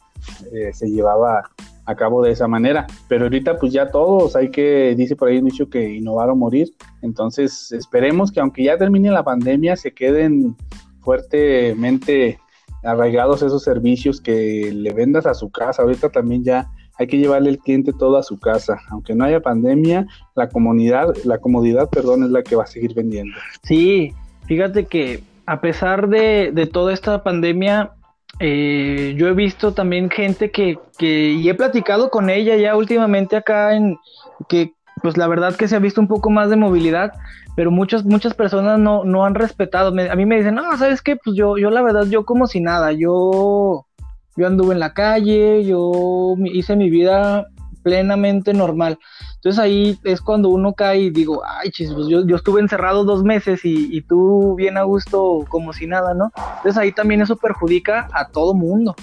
eh, 0.51 0.71
se 0.73 0.91
llevaba 0.91 1.49
a 1.85 1.95
cabo 1.95 2.21
de 2.21 2.33
esa 2.33 2.47
manera. 2.47 2.85
Pero 3.07 3.23
ahorita 3.23 3.57
pues 3.57 3.73
ya 3.73 3.89
todos 3.89 4.35
hay 4.35 4.51
que, 4.51 4.93
dice 4.95 5.15
por 5.15 5.29
ahí 5.29 5.39
un 5.39 5.45
dicho 5.45 5.67
que 5.67 5.95
innovar 5.95 6.29
o 6.29 6.35
morir. 6.35 6.71
Entonces 7.01 7.71
esperemos 7.71 8.31
que 8.31 8.41
aunque 8.41 8.63
ya 8.65 8.77
termine 8.77 9.09
la 9.09 9.23
pandemia 9.23 9.75
se 9.75 9.91
queden 9.91 10.55
fuertemente 10.99 12.39
arraigados 12.83 13.41
esos 13.41 13.63
servicios 13.63 14.21
que 14.21 14.71
le 14.71 14.93
vendas 14.93 15.25
a 15.25 15.33
su 15.33 15.49
casa. 15.49 15.81
Ahorita 15.81 16.09
también 16.09 16.43
ya 16.43 16.69
hay 16.97 17.07
que 17.07 17.17
llevarle 17.17 17.49
el 17.49 17.59
cliente 17.59 17.93
todo 17.93 18.17
a 18.17 18.23
su 18.23 18.39
casa. 18.39 18.79
Aunque 18.89 19.15
no 19.15 19.25
haya 19.25 19.41
pandemia, 19.41 20.05
la 20.35 20.49
comunidad, 20.49 21.15
la 21.25 21.37
comodidad, 21.39 21.89
perdón, 21.89 22.23
es 22.23 22.29
la 22.29 22.43
que 22.43 22.55
va 22.55 22.63
a 22.63 22.67
seguir 22.67 22.93
vendiendo. 22.93 23.37
Sí, 23.63 24.13
fíjate 24.45 24.85
que 24.85 25.23
a 25.45 25.61
pesar 25.61 26.07
de, 26.07 26.51
de 26.53 26.67
toda 26.67 26.93
esta 26.93 27.23
pandemia, 27.23 27.91
eh, 28.39 29.13
yo 29.17 29.27
he 29.27 29.33
visto 29.33 29.73
también 29.73 30.09
gente 30.09 30.51
que, 30.51 30.79
que, 30.97 31.31
y 31.31 31.49
he 31.49 31.53
platicado 31.53 32.09
con 32.09 32.29
ella 32.29 32.55
ya 32.55 32.75
últimamente 32.75 33.35
acá 33.35 33.75
en 33.75 33.97
que 34.47 34.73
pues 35.01 35.17
la 35.17 35.27
verdad 35.27 35.55
que 35.55 35.67
se 35.67 35.75
ha 35.75 35.79
visto 35.79 35.99
un 35.99 36.07
poco 36.07 36.29
más 36.29 36.49
de 36.49 36.55
movilidad, 36.55 37.11
pero 37.57 37.71
muchas, 37.71 38.05
muchas 38.05 38.33
personas 38.33 38.79
no, 38.79 39.03
no 39.03 39.25
han 39.25 39.35
respetado. 39.35 39.89
a 39.89 40.15
mí 40.15 40.25
me 40.25 40.37
dicen, 40.37 40.55
no, 40.55 40.77
¿sabes 40.77 41.01
qué? 41.01 41.17
Pues 41.17 41.35
yo, 41.35 41.57
yo 41.57 41.69
la 41.69 41.81
verdad, 41.81 42.05
yo 42.05 42.25
como 42.25 42.47
si 42.47 42.61
nada, 42.61 42.93
yo, 42.93 43.85
yo 44.35 44.47
anduve 44.47 44.73
en 44.73 44.79
la 44.79 44.93
calle, 44.93 45.63
yo 45.63 46.35
hice 46.45 46.75
mi 46.75 46.89
vida 46.89 47.47
plenamente 47.83 48.53
normal. 48.53 48.97
Entonces 49.35 49.59
ahí 49.59 49.99
es 50.03 50.21
cuando 50.21 50.49
uno 50.49 50.73
cae 50.73 51.01
y 51.01 51.09
digo, 51.09 51.43
ay, 51.45 51.69
chis, 51.69 51.91
pues 51.93 52.07
yo, 52.07 52.25
yo 52.25 52.37
estuve 52.37 52.61
encerrado 52.61 53.03
dos 53.03 53.23
meses 53.23 53.61
y, 53.63 54.01
tú 54.01 54.55
bien 54.55 54.77
a 54.77 54.83
gusto 54.83 55.45
como 55.49 55.73
si 55.73 55.85
nada, 55.85 56.13
¿no? 56.13 56.31
Entonces 56.57 56.77
ahí 56.77 56.91
también 56.93 57.21
eso 57.21 57.35
perjudica 57.35 58.07
a 58.13 58.29
todo 58.29 58.53
mundo. 58.53 58.95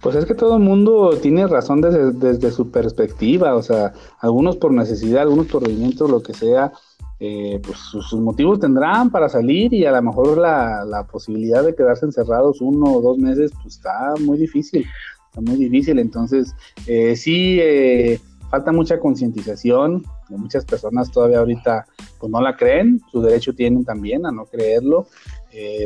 Pues 0.00 0.16
es 0.16 0.24
que 0.24 0.34
todo 0.34 0.56
el 0.56 0.62
mundo 0.62 1.18
tiene 1.20 1.46
razón 1.46 1.82
desde, 1.82 2.12
desde, 2.12 2.50
su 2.50 2.70
perspectiva, 2.70 3.54
o 3.54 3.62
sea, 3.62 3.92
algunos 4.20 4.56
por 4.56 4.72
necesidad, 4.72 5.22
algunos 5.22 5.46
por 5.46 5.62
movimiento, 5.62 6.08
lo 6.08 6.22
que 6.22 6.32
sea, 6.32 6.72
eh, 7.18 7.60
pues 7.64 7.78
sus, 7.78 8.12
motivos 8.14 8.60
tendrán 8.60 9.10
para 9.10 9.28
salir 9.30 9.72
y 9.72 9.86
a 9.86 9.92
lo 9.92 10.02
mejor 10.02 10.36
la, 10.36 10.84
la, 10.84 11.06
posibilidad 11.06 11.64
de 11.64 11.74
quedarse 11.74 12.04
encerrados 12.04 12.60
uno 12.60 12.92
o 12.92 13.00
dos 13.00 13.16
meses, 13.16 13.52
pues 13.62 13.76
está 13.76 14.12
muy 14.20 14.36
difícil, 14.36 14.84
está 15.30 15.40
muy 15.40 15.56
difícil. 15.56 15.98
Entonces, 15.98 16.54
eh, 16.86 17.16
sí, 17.16 17.58
eh, 17.58 18.20
falta 18.50 18.70
mucha 18.70 18.98
concientización, 18.98 20.04
muchas 20.28 20.66
personas 20.66 21.10
todavía 21.10 21.38
ahorita 21.38 21.86
pues 22.20 22.30
no 22.30 22.40
la 22.42 22.54
creen, 22.54 23.00
su 23.10 23.22
derecho 23.22 23.54
tienen 23.54 23.84
también 23.84 24.26
a 24.26 24.30
no 24.32 24.44
creerlo, 24.44 25.06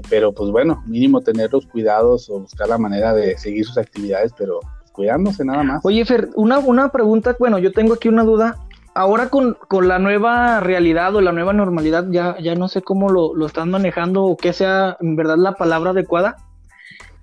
pero 0.09 0.33
pues 0.33 0.51
bueno, 0.51 0.83
mínimo 0.85 1.21
tener 1.21 1.53
los 1.53 1.65
cuidados 1.65 2.29
o 2.29 2.41
buscar 2.41 2.69
la 2.69 2.77
manera 2.77 3.15
de 3.15 3.39
seguir 3.39 3.65
sus 3.65 3.79
actividades, 3.79 4.33
pero 4.37 4.59
cuidándose 4.91 5.45
nada 5.45 5.63
más. 5.63 5.81
Oye, 5.85 6.05
Fer, 6.05 6.31
una, 6.35 6.59
una 6.59 6.91
pregunta, 6.91 7.37
bueno, 7.39 7.59
yo 7.61 7.71
tengo 7.71 7.95
aquí 7.95 8.09
una 8.09 8.25
duda 8.25 8.59
ahora 8.95 9.29
con, 9.29 9.57
la 9.83 9.99
nueva 9.99 10.61
realidad 10.61 11.15
o 11.15 11.21
la 11.21 11.33
nueva 11.33 11.53
normalidad, 11.53 12.07
ya, 12.11 12.37
ya 12.41 12.55
no 12.55 12.69
sé 12.69 12.83
cómo 12.83 13.09
lo, 13.09 13.47
están 13.47 13.71
manejando 13.71 14.25
o 14.25 14.37
qué 14.37 14.53
sea 14.53 14.97
en 15.01 15.17
verdad 15.17 15.37
la 15.39 15.53
palabra 15.53 15.91
adecuada. 15.91 16.37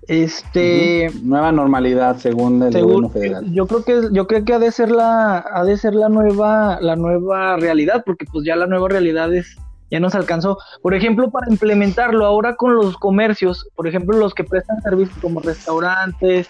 Este 0.06 1.10
nueva 1.22 1.52
normalidad 1.52 2.16
según 2.16 2.62
el 2.62 2.72
gobierno 2.72 3.10
federal. 3.10 3.52
Yo 3.52 3.66
creo 3.66 3.84
que 3.84 4.08
yo 4.10 4.26
creo 4.26 4.42
que 4.42 4.54
ha 4.54 4.58
de 4.58 4.72
ser 4.72 4.90
la 4.90 5.38
ha 5.38 5.64
de 5.64 5.76
ser 5.76 5.94
la 5.94 6.08
nueva 6.08 6.78
la 6.80 6.96
nueva 6.96 7.56
realidad 7.58 8.04
porque 8.06 8.24
pues 8.24 8.46
ya 8.46 8.56
la 8.56 8.66
nueva 8.66 8.88
realidad 8.88 9.34
es 9.34 9.58
ya 9.90 10.00
nos 10.00 10.14
alcanzó. 10.14 10.58
Por 10.82 10.94
ejemplo, 10.94 11.30
para 11.30 11.50
implementarlo 11.50 12.24
ahora 12.24 12.56
con 12.56 12.74
los 12.74 12.96
comercios, 12.96 13.68
por 13.74 13.86
ejemplo, 13.86 14.16
los 14.16 14.34
que 14.34 14.44
prestan 14.44 14.80
servicios 14.82 15.18
como 15.20 15.40
restaurantes, 15.40 16.48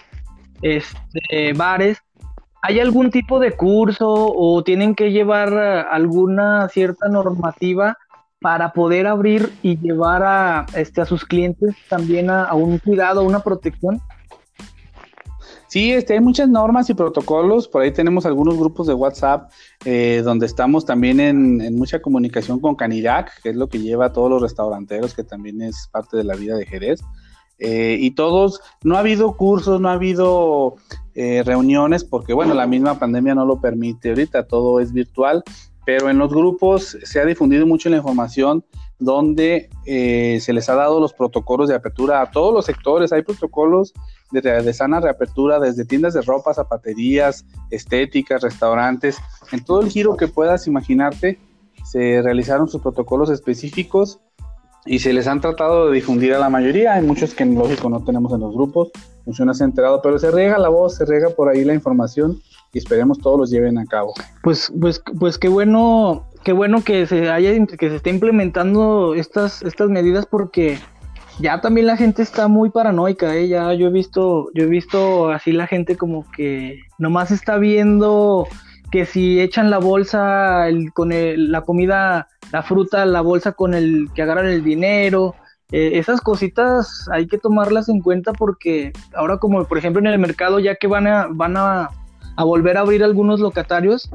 este, 0.61 1.53
bares, 1.53 1.99
¿Hay 2.61 2.79
algún 2.79 3.09
tipo 3.09 3.39
de 3.39 3.53
curso 3.53 4.07
o 4.09 4.63
tienen 4.63 4.93
que 4.93 5.11
llevar 5.11 5.53
eh, 5.53 5.85
alguna 5.89 6.67
cierta 6.69 7.07
normativa 7.07 7.97
para 8.41 8.73
poder 8.73 9.07
abrir 9.07 9.51
y 9.61 9.77
llevar 9.77 10.23
a, 10.23 10.65
este, 10.75 11.01
a 11.01 11.05
sus 11.05 11.25
clientes 11.25 11.75
también 11.89 12.29
a, 12.29 12.53
un 12.53 12.79
cuidado, 12.79 13.21
a 13.21 13.23
una 13.23 13.39
protección? 13.39 14.01
Sí, 15.67 15.91
este, 15.93 16.13
hay 16.13 16.19
muchas 16.19 16.49
normas 16.49 16.89
y 16.89 16.95
protocolos. 16.95 17.67
Por 17.67 17.81
ahí 17.81 17.91
tenemos 17.91 18.25
algunos 18.25 18.57
grupos 18.57 18.87
de 18.87 18.93
WhatsApp 18.93 19.51
eh, 19.85 20.21
donde 20.23 20.45
estamos 20.45 20.83
también 20.83 21.19
en, 21.19 21.75
mucha 21.75 22.01
comunicación 22.01 22.59
con 22.59 22.75
Canirac, 22.75 23.41
que 23.41 23.49
es 23.49 23.55
lo 23.55 23.69
que 23.69 23.79
lleva 23.79 24.07
a 24.07 24.13
todos 24.13 24.29
los 24.31 24.41
restauranteros, 24.41 25.13
que 25.13 25.23
también 25.23 25.61
es 25.61 25.87
parte 25.91 26.17
de 26.17 26.23
la 26.23 26.35
vida 26.35 26.55
de 26.55 26.65
Jerez. 26.65 27.01
Eh, 27.59 27.97
y 27.99 28.11
todos, 28.11 28.61
no 28.83 28.95
ha 28.95 28.99
habido 28.99 29.35
cursos, 29.35 29.81
no 29.81 29.89
ha 29.89 29.93
habido 29.93 30.75
eh, 31.13 31.43
reuniones, 31.45 32.03
porque 32.05 32.33
bueno, 32.33 32.53
la 32.53 32.67
misma 32.67 32.97
pandemia 32.97 33.35
no 33.35 33.45
lo 33.45 33.59
permite 33.59 34.09
ahorita, 34.09 34.47
todo 34.47 34.79
es 34.79 34.93
virtual, 34.93 35.43
pero 35.85 36.09
en 36.09 36.17
los 36.17 36.29
grupos 36.29 36.97
se 37.03 37.19
ha 37.19 37.25
difundido 37.25 37.65
mucho 37.65 37.89
la 37.89 37.97
información 37.97 38.63
donde 38.99 39.69
eh, 39.85 40.39
se 40.41 40.53
les 40.53 40.69
ha 40.69 40.75
dado 40.75 40.99
los 40.99 41.13
protocolos 41.13 41.67
de 41.67 41.75
apertura 41.75 42.21
a 42.21 42.31
todos 42.31 42.53
los 42.53 42.65
sectores, 42.65 43.11
hay 43.11 43.23
protocolos 43.23 43.93
de, 44.31 44.41
de 44.41 44.73
sana 44.73 45.01
reapertura 45.01 45.59
desde 45.59 45.85
tiendas 45.85 46.13
de 46.13 46.21
ropa, 46.21 46.53
zapaterías, 46.53 47.45
estéticas, 47.71 48.41
restaurantes, 48.41 49.17
en 49.51 49.63
todo 49.65 49.81
el 49.81 49.89
giro 49.89 50.15
que 50.15 50.27
puedas 50.27 50.67
imaginarte, 50.67 51.39
se 51.83 52.21
realizaron 52.21 52.69
sus 52.69 52.81
protocolos 52.81 53.29
específicos 53.29 54.19
y 54.85 54.99
se 54.99 55.13
les 55.13 55.27
han 55.27 55.41
tratado 55.41 55.87
de 55.87 55.95
difundir 55.95 56.33
a 56.33 56.39
la 56.39 56.49
mayoría. 56.49 56.93
Hay 56.93 57.03
muchos 57.03 57.33
que, 57.33 57.45
lógico, 57.45 57.89
no 57.89 58.03
tenemos 58.03 58.33
en 58.33 58.41
los 58.41 58.53
grupos. 58.53 58.89
Funciona 59.25 59.53
se 59.53 59.63
enterado, 59.63 60.01
pero 60.01 60.17
se 60.17 60.31
riega 60.31 60.57
la 60.57 60.69
voz, 60.69 60.95
se 60.95 61.05
riega 61.05 61.29
por 61.29 61.49
ahí 61.49 61.63
la 61.63 61.73
información 61.73 62.41
y 62.73 62.79
esperemos 62.79 63.19
todos 63.19 63.39
los 63.39 63.49
lleven 63.49 63.77
a 63.77 63.85
cabo. 63.85 64.13
Pues, 64.43 64.71
pues, 64.79 65.01
pues 65.19 65.37
qué 65.37 65.49
bueno, 65.49 66.25
qué 66.43 66.53
bueno 66.53 66.83
que 66.83 67.05
se 67.05 67.29
haya, 67.29 67.51
que 67.65 67.89
se 67.89 67.95
esté 67.97 68.09
implementando 68.09 69.13
estas, 69.13 69.61
estas 69.61 69.89
medidas 69.89 70.25
porque 70.25 70.79
ya 71.39 71.61
también 71.61 71.87
la 71.87 71.97
gente 71.97 72.21
está 72.21 72.47
muy 72.47 72.69
paranoica, 72.69 73.35
¿eh? 73.35 73.47
ya 73.47 73.73
yo 73.73 73.87
he 73.87 73.91
visto, 73.91 74.49
yo 74.53 74.63
he 74.63 74.67
visto 74.67 75.29
así 75.29 75.51
la 75.51 75.67
gente 75.67 75.95
como 75.95 76.29
que 76.31 76.81
nomás 76.97 77.31
está 77.31 77.57
viendo 77.57 78.47
que 78.91 79.05
si 79.05 79.39
echan 79.39 79.69
la 79.69 79.77
bolsa 79.77 80.65
con 80.93 81.09
la 81.11 81.61
comida, 81.61 82.27
la 82.51 82.63
fruta, 82.63 83.05
la 83.05 83.21
bolsa 83.21 83.51
con 83.51 83.73
el 83.73 84.09
que 84.13 84.21
agarran 84.21 84.47
el 84.47 84.63
dinero, 84.63 85.35
eh, 85.71 85.99
esas 85.99 86.21
cositas 86.21 87.07
hay 87.11 87.27
que 87.27 87.37
tomarlas 87.37 87.89
en 87.89 88.01
cuenta 88.01 88.33
porque 88.33 88.91
ahora 89.13 89.37
como 89.37 89.63
por 89.65 89.77
ejemplo 89.77 89.99
en 89.99 90.07
el 90.07 90.17
mercado 90.17 90.59
ya 90.59 90.75
que 90.75 90.87
van 90.87 91.05
a, 91.05 91.27
van 91.29 91.57
a, 91.57 91.91
volver 92.37 92.77
a 92.77 92.81
abrir 92.81 93.03
algunos 93.03 93.39
locatarios, 93.39 94.09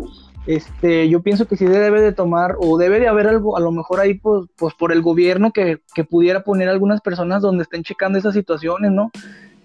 este, 0.46 1.08
yo 1.08 1.22
pienso 1.22 1.46
que 1.46 1.56
sí 1.56 1.66
debe 1.66 2.00
de 2.00 2.12
tomar 2.12 2.56
o 2.58 2.76
debe 2.76 2.98
de 2.98 3.06
haber 3.06 3.28
algo, 3.28 3.56
a 3.56 3.60
lo 3.60 3.70
mejor 3.70 4.00
ahí 4.00 4.14
pues, 4.14 4.46
pues 4.56 4.74
por 4.74 4.92
el 4.92 5.02
gobierno 5.02 5.52
que, 5.52 5.80
que 5.94 6.04
pudiera 6.04 6.42
poner 6.42 6.68
algunas 6.68 7.00
personas 7.00 7.42
donde 7.42 7.62
estén 7.62 7.84
checando 7.84 8.18
esas 8.18 8.34
situaciones, 8.34 8.90
¿no? 8.90 9.12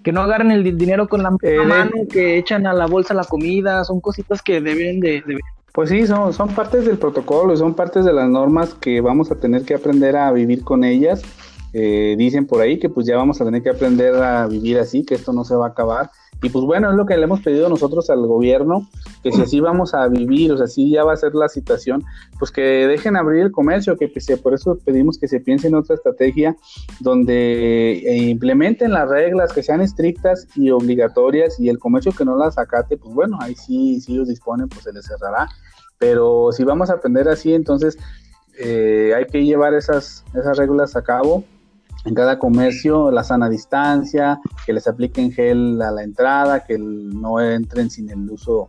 Que 0.09 0.13
no 0.13 0.21
agarren 0.21 0.49
el 0.49 0.75
dinero 0.75 1.07
con 1.07 1.21
la 1.21 1.37
eh, 1.43 1.59
mano, 1.59 1.91
que 2.11 2.39
echan 2.39 2.65
a 2.65 2.73
la 2.73 2.87
bolsa 2.87 3.13
la 3.13 3.25
comida, 3.25 3.83
son 3.83 4.01
cositas 4.01 4.41
que 4.41 4.59
deben 4.59 4.99
de, 4.99 5.23
Pues 5.71 5.91
sí, 5.91 6.07
son, 6.07 6.33
son 6.33 6.49
partes 6.49 6.83
del 6.87 6.97
protocolo, 6.97 7.55
son 7.55 7.75
partes 7.75 8.05
de 8.05 8.11
las 8.11 8.27
normas 8.27 8.73
que 8.73 9.01
vamos 9.01 9.29
a 9.29 9.35
tener 9.35 9.65
que 9.65 9.75
aprender 9.75 10.17
a 10.17 10.31
vivir 10.31 10.63
con 10.63 10.83
ellas. 10.83 11.21
Eh, 11.73 12.15
dicen 12.17 12.47
por 12.47 12.59
ahí 12.59 12.79
que 12.79 12.89
pues 12.89 13.05
ya 13.05 13.17
vamos 13.17 13.39
a 13.39 13.45
tener 13.45 13.61
que 13.61 13.69
aprender 13.69 14.15
a 14.15 14.47
vivir 14.47 14.79
así, 14.79 15.05
que 15.05 15.13
esto 15.13 15.31
no 15.31 15.43
se 15.43 15.53
va 15.53 15.67
a 15.67 15.69
acabar 15.69 16.09
y 16.41 16.49
pues 16.49 16.63
bueno, 16.63 16.89
es 16.89 16.95
lo 16.95 17.05
que 17.05 17.17
le 17.17 17.23
hemos 17.23 17.41
pedido 17.41 17.67
nosotros 17.67 18.09
al 18.09 18.25
gobierno, 18.25 18.87
que 19.23 19.31
si 19.31 19.41
así 19.41 19.59
vamos 19.59 19.93
a 19.93 20.07
vivir, 20.07 20.53
o 20.53 20.57
sea, 20.57 20.67
si 20.67 20.89
ya 20.89 21.03
va 21.03 21.13
a 21.13 21.17
ser 21.17 21.35
la 21.35 21.49
situación, 21.49 22.03
pues 22.37 22.51
que 22.51 22.61
dejen 22.61 23.17
abrir 23.17 23.41
el 23.41 23.51
comercio, 23.51 23.97
que 23.97 24.07
pues, 24.07 24.27
por 24.41 24.53
eso 24.53 24.77
pedimos 24.85 25.17
que 25.17 25.27
se 25.27 25.41
piense 25.41 25.67
en 25.67 25.75
otra 25.75 25.95
estrategia 25.95 26.55
donde 27.01 27.91
eh, 27.91 28.17
implementen 28.29 28.93
las 28.93 29.09
reglas 29.09 29.51
que 29.51 29.63
sean 29.63 29.81
estrictas 29.81 30.47
y 30.55 30.71
obligatorias 30.71 31.59
y 31.59 31.67
el 31.67 31.77
comercio 31.77 32.13
que 32.13 32.23
no 32.23 32.37
las 32.37 32.57
acate, 32.57 32.95
pues 32.95 33.13
bueno, 33.13 33.37
ahí 33.41 33.55
sí, 33.55 33.99
si 33.99 34.13
ellos 34.13 34.29
disponen, 34.29 34.69
pues 34.69 34.83
se 34.83 34.93
les 34.93 35.05
cerrará. 35.05 35.49
Pero 35.97 36.53
si 36.53 36.63
vamos 36.63 36.89
a 36.89 36.93
aprender 36.93 37.27
así, 37.27 37.53
entonces 37.53 37.97
eh, 38.57 39.13
hay 39.13 39.25
que 39.25 39.43
llevar 39.43 39.73
esas, 39.73 40.23
esas 40.33 40.57
reglas 40.57 40.95
a 40.95 41.01
cabo 41.01 41.43
en 42.05 42.13
cada 42.13 42.39
comercio 42.39 43.11
la 43.11 43.23
sana 43.23 43.49
distancia, 43.49 44.39
que 44.65 44.73
les 44.73 44.87
apliquen 44.87 45.31
gel 45.31 45.81
a 45.81 45.91
la 45.91 46.03
entrada, 46.03 46.63
que 46.63 46.77
no 46.77 47.39
entren 47.41 47.89
sin 47.89 48.09
el 48.09 48.29
uso 48.29 48.67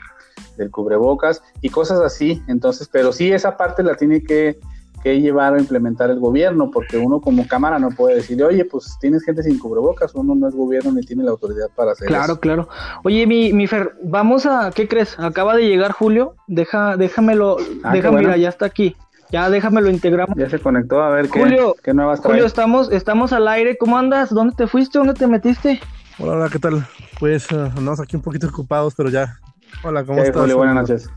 del 0.56 0.70
cubrebocas 0.70 1.42
y 1.60 1.68
cosas 1.70 2.00
así. 2.00 2.42
Entonces, 2.49 2.88
pero 2.90 3.12
sí 3.12 3.32
esa 3.32 3.56
parte 3.56 3.82
la 3.82 3.94
tiene 3.94 4.22
que, 4.22 4.58
llevar 5.02 5.54
a 5.54 5.58
implementar 5.58 6.10
el 6.10 6.20
gobierno, 6.20 6.70
porque 6.70 6.99
uno 6.99 7.22
como 7.22 7.49
cámara 7.49 7.78
no 7.78 7.88
puede 7.88 8.16
decirle, 8.16 8.44
oye, 8.44 8.66
pues 8.66 8.99
tienes 9.00 9.25
gente 9.25 9.42
sin 9.42 9.58
cubrebocas, 9.58 10.14
uno 10.14 10.34
no 10.34 10.46
es 10.46 10.54
gobierno 10.54 10.92
ni 10.92 11.00
tiene 11.00 11.25
la 11.25 11.30
autoridad 11.30 11.70
para 11.75 11.92
hacer 11.92 12.06
claro, 12.06 12.34
eso. 12.34 12.40
Claro, 12.40 12.66
claro. 12.66 13.00
Oye, 13.02 13.26
mi, 13.26 13.50
mi 13.54 13.66
Fer, 13.66 13.94
vamos 14.02 14.44
a, 14.44 14.70
¿qué 14.75 14.88
crees? 14.88 15.18
Acaba 15.18 15.56
de 15.56 15.66
llegar 15.66 15.92
Julio, 15.92 16.34
deja, 16.49 16.99
déjamelo, 16.99 17.56
ah, 17.82 17.94
déjame, 17.94 18.20
mira, 18.20 18.37
ya 18.37 18.50
está 18.50 18.66
aquí. 18.66 18.94
Ya 19.32 19.49
déjame 19.49 19.80
lo 19.80 19.90
integramos. 19.90 20.37
Ya 20.37 20.50
se 20.50 20.58
conectó, 20.58 21.00
a 21.02 21.10
ver 21.10 21.28
qué, 21.28 21.40
Julio, 21.40 21.76
qué 21.82 21.94
nuevas 21.94 22.20
trae. 22.20 22.32
Julio, 22.32 22.46
estamos, 22.46 22.90
estamos 22.90 23.32
al 23.32 23.46
aire. 23.46 23.76
¿Cómo 23.78 23.96
andas? 23.96 24.30
¿Dónde 24.30 24.54
te 24.56 24.66
fuiste? 24.66 24.99
¿Dónde 24.99 25.14
te 25.14 25.26
metiste? 25.26 25.80
Hola, 26.18 26.32
hola, 26.32 26.49
¿qué 26.50 26.58
tal? 26.58 26.84
Pues 27.20 27.50
uh, 27.52 27.66
andamos 27.76 28.00
aquí 28.00 28.16
un 28.16 28.22
poquito 28.22 28.49
ocupados, 28.49 28.94
pero 28.96 29.08
ya. 29.08 29.38
Hola, 29.84 30.04
¿cómo 30.04 30.20
estás? 30.20 30.40
Julio, 30.40 30.56
buenas 30.56 30.75
noches. 30.75 31.10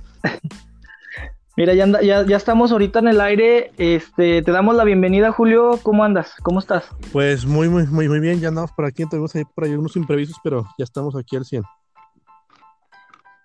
Mira, 1.58 1.74
ya, 1.74 1.86
ya, 2.02 2.26
ya, 2.26 2.38
estamos 2.38 2.72
ahorita 2.72 3.00
en 3.00 3.08
el 3.10 3.22
aire. 3.22 3.72
Este, 3.78 4.42
te 4.42 4.52
damos 4.52 4.76
la 4.76 4.84
bienvenida, 4.84 5.32
Julio. 5.32 5.80
¿Cómo 5.84 6.04
andas? 6.04 6.34
¿Cómo 6.42 6.60
estás? 6.60 6.86
Pues 7.12 7.46
muy, 7.46 7.70
muy, 7.70 7.86
muy, 7.88 8.10
muy 8.10 8.20
bien. 8.20 8.40
Ya 8.40 8.48
andamos 8.48 8.72
por 8.72 8.86
aquí. 8.86 9.06
Tuvimos 9.08 9.36
ahí 9.36 9.44
por 9.56 9.64
ahí 9.64 9.74
unos 9.74 9.96
imprevistos, 9.96 10.38
pero 10.44 10.66
ya 10.78 10.84
estamos 10.84 11.16
aquí 11.16 11.36
al 11.36 11.46
100. 11.46 11.64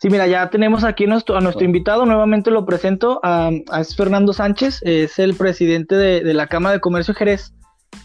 Sí, 0.00 0.10
mira, 0.10 0.28
ya 0.28 0.48
tenemos 0.48 0.84
aquí 0.84 1.06
nuestro, 1.06 1.36
a 1.36 1.40
nuestro 1.40 1.64
invitado, 1.64 2.06
nuevamente 2.06 2.52
lo 2.52 2.64
presento, 2.64 3.18
a, 3.24 3.50
es 3.80 3.96
Fernando 3.96 4.32
Sánchez, 4.32 4.80
es 4.82 5.18
el 5.18 5.34
presidente 5.34 5.96
de, 5.96 6.34
la 6.34 6.46
Cámara 6.46 6.74
de 6.74 6.80
Comercio 6.80 7.14
Jerez, 7.14 7.52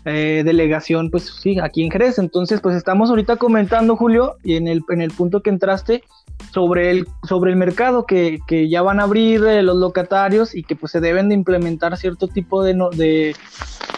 eh, 0.05 0.41
delegación, 0.43 1.11
pues 1.11 1.31
sí, 1.39 1.59
aquí 1.59 1.83
en 1.83 1.91
Jerez. 1.91 2.17
Entonces, 2.17 2.61
pues 2.61 2.75
estamos 2.75 3.11
ahorita 3.11 3.35
comentando, 3.35 3.95
Julio, 3.95 4.37
y 4.43 4.55
en 4.55 4.67
el, 4.67 4.81
en 4.89 5.01
el 5.01 5.11
punto 5.11 5.41
que 5.41 5.51
entraste, 5.51 6.03
sobre 6.51 6.89
el, 6.89 7.07
sobre 7.27 7.51
el 7.51 7.57
mercado, 7.57 8.07
que, 8.07 8.39
que 8.47 8.69
ya 8.69 8.81
van 8.81 8.99
a 8.99 9.03
abrir 9.03 9.43
eh, 9.43 9.61
los 9.61 9.77
locatarios 9.77 10.55
y 10.55 10.63
que 10.63 10.75
pues 10.75 10.91
se 10.91 10.99
deben 10.99 11.29
de 11.29 11.35
implementar 11.35 11.95
cierto 11.97 12.27
tipo 12.27 12.63
de, 12.63 12.73
de, 12.95 13.35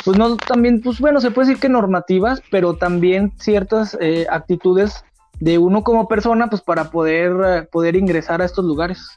pues 0.04 0.18
no, 0.18 0.36
también, 0.36 0.82
pues 0.82 1.00
bueno, 1.00 1.22
se 1.22 1.32
puede 1.32 1.48
decir 1.48 1.62
que 1.62 1.70
normativas, 1.70 2.42
pero 2.52 2.75
también 2.75 3.32
ciertas 3.38 3.98
eh, 4.02 4.28
actitudes 4.30 5.06
de 5.39 5.58
uno 5.58 5.84
como 5.84 6.08
persona, 6.08 6.48
pues 6.48 6.62
para 6.62 6.92
poder, 6.92 7.34
eh, 7.46 7.68
poder 7.72 7.96
ingresar 7.96 8.42
a 8.42 8.46
estos 8.46 8.65
lugares. 8.65 9.08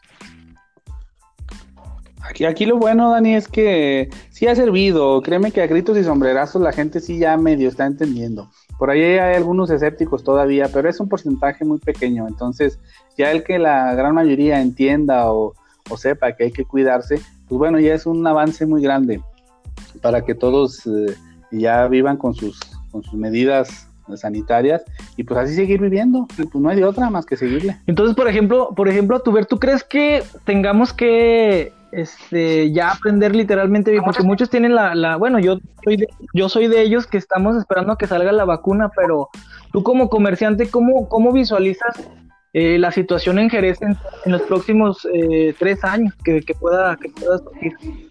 Aquí, 2.29 2.45
aquí 2.45 2.67
lo 2.67 2.77
bueno, 2.77 3.11
Dani, 3.11 3.35
es 3.35 3.49
que 3.49 4.11
sí 4.31 4.47
ha 4.47 4.55
servido. 4.55 5.23
Créeme 5.23 5.51
que 5.51 5.63
a 5.63 5.67
gritos 5.67 5.97
y 5.97 6.05
sombrerazos 6.05 6.61
la 6.61 6.73
gente 6.73 7.01
sí 7.01 7.19
ya 7.19 7.37
medio 7.37 7.69
está 7.69 7.87
entendiendo. 7.87 8.51
Por 8.79 8.91
ahí 8.91 9.03
hay 9.03 9.35
algunos 9.35 9.71
escépticos 9.71 10.23
todavía, 10.23 10.69
pero 10.73 10.89
es 10.89 11.01
un 11.01 11.09
porcentaje 11.09 11.65
muy 11.65 11.79
pequeño. 11.79 12.29
Entonces, 12.29 12.79
ya 13.17 13.31
el 13.31 13.45
que 13.45 13.59
la 13.59 13.95
gran 13.95 14.15
mayoría 14.15 14.61
entienda 14.61 15.33
o, 15.33 15.55
sepa 15.97 16.33
que 16.33 16.45
hay 16.45 16.53
que 16.53 16.67
cuidarse, 16.67 17.19
pues 17.49 17.59
bueno, 17.59 17.81
ya 17.81 17.95
es 17.95 18.05
un 18.05 18.27
avance 18.27 18.67
muy 18.67 18.83
grande 18.83 19.23
para 20.03 20.23
que 20.23 20.35
todos 20.35 20.87
eh, 20.87 21.15
ya 21.51 21.89
vivan 21.89 22.19
con 22.19 22.35
sus, 22.35 22.61
con 22.93 23.03
sus 23.03 23.15
medidas 23.15 23.88
sanitarias 24.17 24.83
y 25.17 25.25
pues 25.25 25.39
así 25.41 25.55
seguir 25.55 25.81
viviendo, 25.81 26.27
pues 26.37 26.55
no 26.55 26.69
hay 26.69 26.77
de 26.77 26.85
otra 26.85 27.11
más 27.11 27.27
que 27.27 27.37
seguirle. 27.37 27.77
Entonces, 27.87 28.17
por 28.17 28.29
ejemplo, 28.29 28.71
por 28.75 28.89
ejemplo, 28.89 29.23
ver, 29.33 29.47
¿tú 29.47 29.59
crees 29.59 29.85
que 29.85 30.23
tengamos 30.45 30.93
que 30.93 31.73
este 31.93 32.71
ya 32.71 32.91
aprender 32.91 33.35
literalmente 33.35 33.99
porque 34.05 34.23
muchos 34.23 34.51
tienen 34.51 34.75
la, 34.75 34.95
la 34.95 35.17
bueno, 35.17 35.39
yo 35.39 35.59
soy 35.85 35.97
de, 35.97 36.09
yo 36.35 36.49
soy 36.49 36.69
de 36.69 36.83
ellos 36.83 37.07
que 37.07 37.17
estamos 37.17 37.57
esperando 37.57 37.93
a 37.93 37.99
que 37.99 38.07
salga 38.07 38.31
la 38.33 38.45
vacuna, 38.45 38.91
pero 38.95 39.29
tú 39.73 39.83
como 39.83 40.11
comerciante, 40.11 40.71
¿cómo, 40.71 41.09
cómo 41.09 41.33
visualizas 41.33 42.09
eh, 42.53 42.79
la 42.79 42.93
situación 42.93 43.39
en 43.39 43.51
Jerez 43.51 43.81
en, 43.83 43.97
los 44.27 44.43
próximos 44.43 45.07
eh, 45.13 45.55
tres 45.59 45.83
años 45.85 46.15
que, 46.25 46.41
que 46.41 46.55
pueda 46.55 46.97
que 46.97 47.09
pueda 47.09 47.39
surgir? 47.39 48.08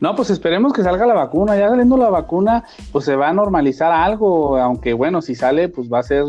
No, 0.00 0.14
pues 0.14 0.30
esperemos 0.30 0.72
que 0.72 0.82
salga 0.82 1.06
la 1.06 1.14
vacuna. 1.14 1.56
Ya 1.56 1.68
saliendo 1.68 1.96
la 1.96 2.10
vacuna, 2.10 2.64
pues 2.92 3.04
se 3.04 3.16
va 3.16 3.28
a 3.28 3.32
normalizar 3.32 3.92
algo, 3.92 4.56
aunque 4.58 4.92
bueno, 4.92 5.22
si 5.22 5.34
sale, 5.34 5.68
pues 5.68 5.90
va 5.92 6.00
a 6.00 6.04
ser 6.04 6.24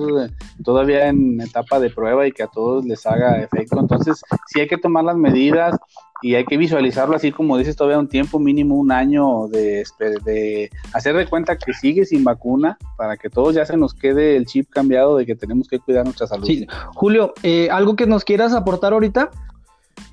todavía 0.64 1.08
en 1.08 1.40
etapa 1.42 1.80
de 1.80 1.90
prueba 1.90 2.26
y 2.28 2.32
que 2.32 2.44
a 2.44 2.48
todos 2.48 2.86
les 2.86 3.06
haga 3.06 3.42
efecto. 3.42 3.80
Entonces, 3.80 4.22
sí 4.48 4.60
hay 4.60 4.68
que 4.68 4.78
tomar 4.78 5.04
las 5.04 5.18
medidas 5.18 5.78
y 6.22 6.36
hay 6.36 6.46
que 6.46 6.58
visualizarlo 6.58 7.16
así 7.16 7.32
como 7.32 7.58
dices, 7.58 7.76
todavía 7.76 8.00
un 8.00 8.10
tiempo 8.10 8.40
mínimo, 8.40 8.76
un 8.76 8.92
año 8.92 9.48
de, 9.48 9.86
de 10.26 10.70
hacer 10.94 11.16
de 11.16 11.28
cuenta 11.28 11.58
que 11.58 11.74
sigue 11.74 12.06
sin 12.06 12.24
vacuna 12.24 12.78
para 12.98 13.16
que 13.18 13.30
todos 13.30 13.56
ya 13.56 13.66
se 13.66 13.78
nos 13.78 13.94
quede 13.94 14.36
el 14.36 14.46
chip 14.46 14.70
cambiado 14.70 15.16
de 15.16 15.26
que 15.26 15.36
tenemos 15.36 15.68
que 15.68 15.80
cuidar 15.80 16.04
nuestra 16.04 16.28
salud. 16.28 16.48
Julio, 16.96 17.34
eh, 17.44 17.70
¿algo 17.72 17.96
que 17.96 18.06
nos 18.06 18.26
quieras 18.26 18.54
aportar 18.54 18.94
ahorita? 18.94 19.30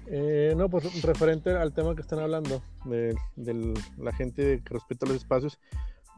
Eh, 0.08 0.54
no, 0.56 0.68
pues 0.68 1.02
referente 1.02 1.50
al 1.50 1.72
tema 1.72 1.94
que 1.94 2.02
están 2.02 2.20
hablando 2.20 2.62
de, 2.84 3.16
la 3.98 4.12
gente 4.12 4.62
que 4.64 4.74
respeta 4.74 5.06
los 5.06 5.16
espacios, 5.16 5.58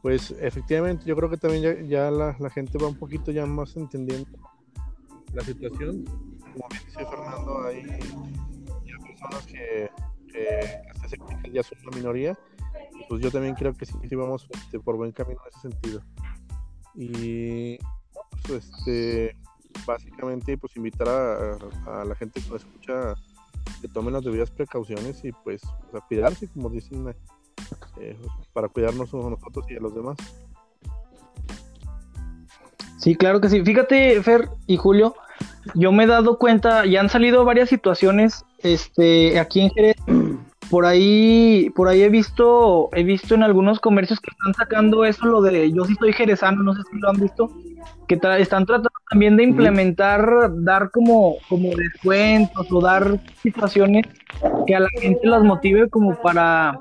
pues 0.03 0.31
efectivamente 0.41 1.05
yo 1.07 1.17
creo 1.17 1.31
que 1.31 1.39
también 1.39 1.89
ya, 1.89 2.11
la, 2.11 2.35
gente 2.51 2.79
va 2.79 2.89
un 2.89 2.99
poquito 2.99 3.31
ya 3.31 3.47
más 3.47 3.77
entendiendo 3.77 4.29
la 5.33 5.43
situación. 5.43 6.05
Como 6.05 6.69
dice 6.71 7.07
Fernando, 7.07 7.67
hay 7.67 7.83
ya 8.85 8.99
personas 9.07 9.47
que, 9.47 9.91
hasta 10.91 11.09
se 11.09 11.19
ya 11.53 11.63
son 11.63 11.79
una 11.87 11.97
minoría. 11.97 12.39
Y 13.01 13.05
pues 13.09 13.23
yo 13.23 13.31
también 13.31 13.55
creo 13.55 13.73
que 13.73 13.87
sí, 13.87 13.95
vamos 14.15 14.49
este, 14.51 14.79
por 14.81 14.97
buen 14.97 15.13
camino 15.13 15.41
en 15.45 15.49
ese 15.49 15.61
sentido. 15.61 16.03
Y 16.95 17.79
pues, 18.47 18.69
este, 18.69 19.37
básicamente 19.87 20.59
pues 20.59 20.77
invitar 20.77 21.09
a, 21.09 22.01
a 22.01 22.05
la 22.05 22.15
gente 22.15 22.41
que 22.41 22.51
nos 22.51 22.65
escucha 22.65 23.15
que 23.81 23.89
tomen 23.89 24.13
las 24.13 24.25
debidas 24.25 24.51
precauciones 24.51 25.25
y 25.25 25.33
pues 25.45 25.63
a 25.93 26.01
cuidarse, 26.07 26.49
como 26.49 26.71
dicen, 26.71 27.15
eh, 28.01 28.17
para 28.53 28.69
cuidarnos 28.69 29.13
a 29.15 29.17
nosotros 29.17 29.65
y 29.71 29.77
a 29.77 29.81
los 29.81 29.95
demás. 29.95 30.17
Sí, 32.99 33.15
claro 33.15 33.41
que 33.41 33.49
sí. 33.49 33.63
Fíjate, 33.65 34.21
Fer 34.23 34.49
y 34.67 34.77
Julio, 34.77 35.15
yo 35.75 35.93
me 35.93 36.05
he 36.05 36.07
dado 36.07 36.39
cuenta, 36.39 36.85
ya 36.85 37.01
han 37.01 37.09
salido 37.09 37.45
varias 37.45 37.69
situaciones 37.69 38.45
este, 38.59 39.39
aquí 39.39 39.61
en 39.61 39.71
Jerez. 39.71 39.97
Por 40.71 40.85
ahí, 40.85 41.71
por 41.75 41.89
ahí 41.89 42.03
he 42.03 42.11
visto, 42.11 42.91
he 42.93 43.03
visto 43.03 43.35
en 43.35 43.43
algunos 43.43 43.81
comercios 43.81 44.21
que 44.21 44.31
están 44.31 44.53
sacando 44.53 45.07
eso, 45.07 45.25
lo 45.25 45.41
de 45.41 45.73
yo 45.73 45.87
sí 45.87 45.95
soy 45.99 46.13
jerezano, 46.13 46.63
no 46.63 46.75
sé 46.75 46.83
si 46.93 46.99
lo 46.99 47.09
han 47.09 47.17
visto, 47.17 47.51
que 48.07 48.17
están 48.17 48.67
tratando 48.67 48.91
también 49.11 49.37
de 49.37 49.45
implementar, 49.45 50.51
dar 50.63 50.91
como, 50.91 51.37
como 51.49 51.71
descuentos 51.75 52.71
o 52.71 52.81
dar 52.81 53.19
situaciones 53.43 54.05
que 54.67 54.75
a 54.75 54.81
la 54.81 54.89
gente 55.01 55.27
las 55.27 55.43
motive 55.43 55.89
como 55.89 56.15
para, 56.21 56.79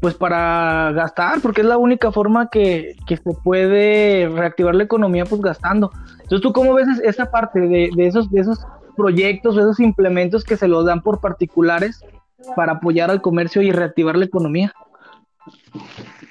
pues 0.00 0.14
para 0.14 0.92
gastar, 0.92 1.40
porque 1.40 1.60
es 1.60 1.66
la 1.66 1.78
única 1.78 2.10
forma 2.10 2.50
que, 2.50 2.96
que 3.06 3.16
se 3.16 3.32
puede 3.44 4.28
reactivar 4.28 4.74
la 4.74 4.84
economía, 4.84 5.24
pues 5.24 5.40
gastando. 5.40 5.90
Entonces, 6.22 6.40
¿tú 6.40 6.52
cómo 6.52 6.74
ves 6.74 6.88
esa 7.04 7.30
parte 7.30 7.60
de, 7.60 7.90
de 7.94 8.06
esos, 8.06 8.30
de 8.30 8.40
esos 8.40 8.66
proyectos, 8.96 9.56
esos 9.56 9.80
implementos 9.80 10.44
que 10.44 10.56
se 10.56 10.68
los 10.68 10.84
dan 10.84 11.02
por 11.02 11.20
particulares 11.20 12.04
para 12.56 12.72
apoyar 12.72 13.10
al 13.10 13.22
comercio 13.22 13.62
y 13.62 13.70
reactivar 13.70 14.16
la 14.16 14.24
economía? 14.24 14.72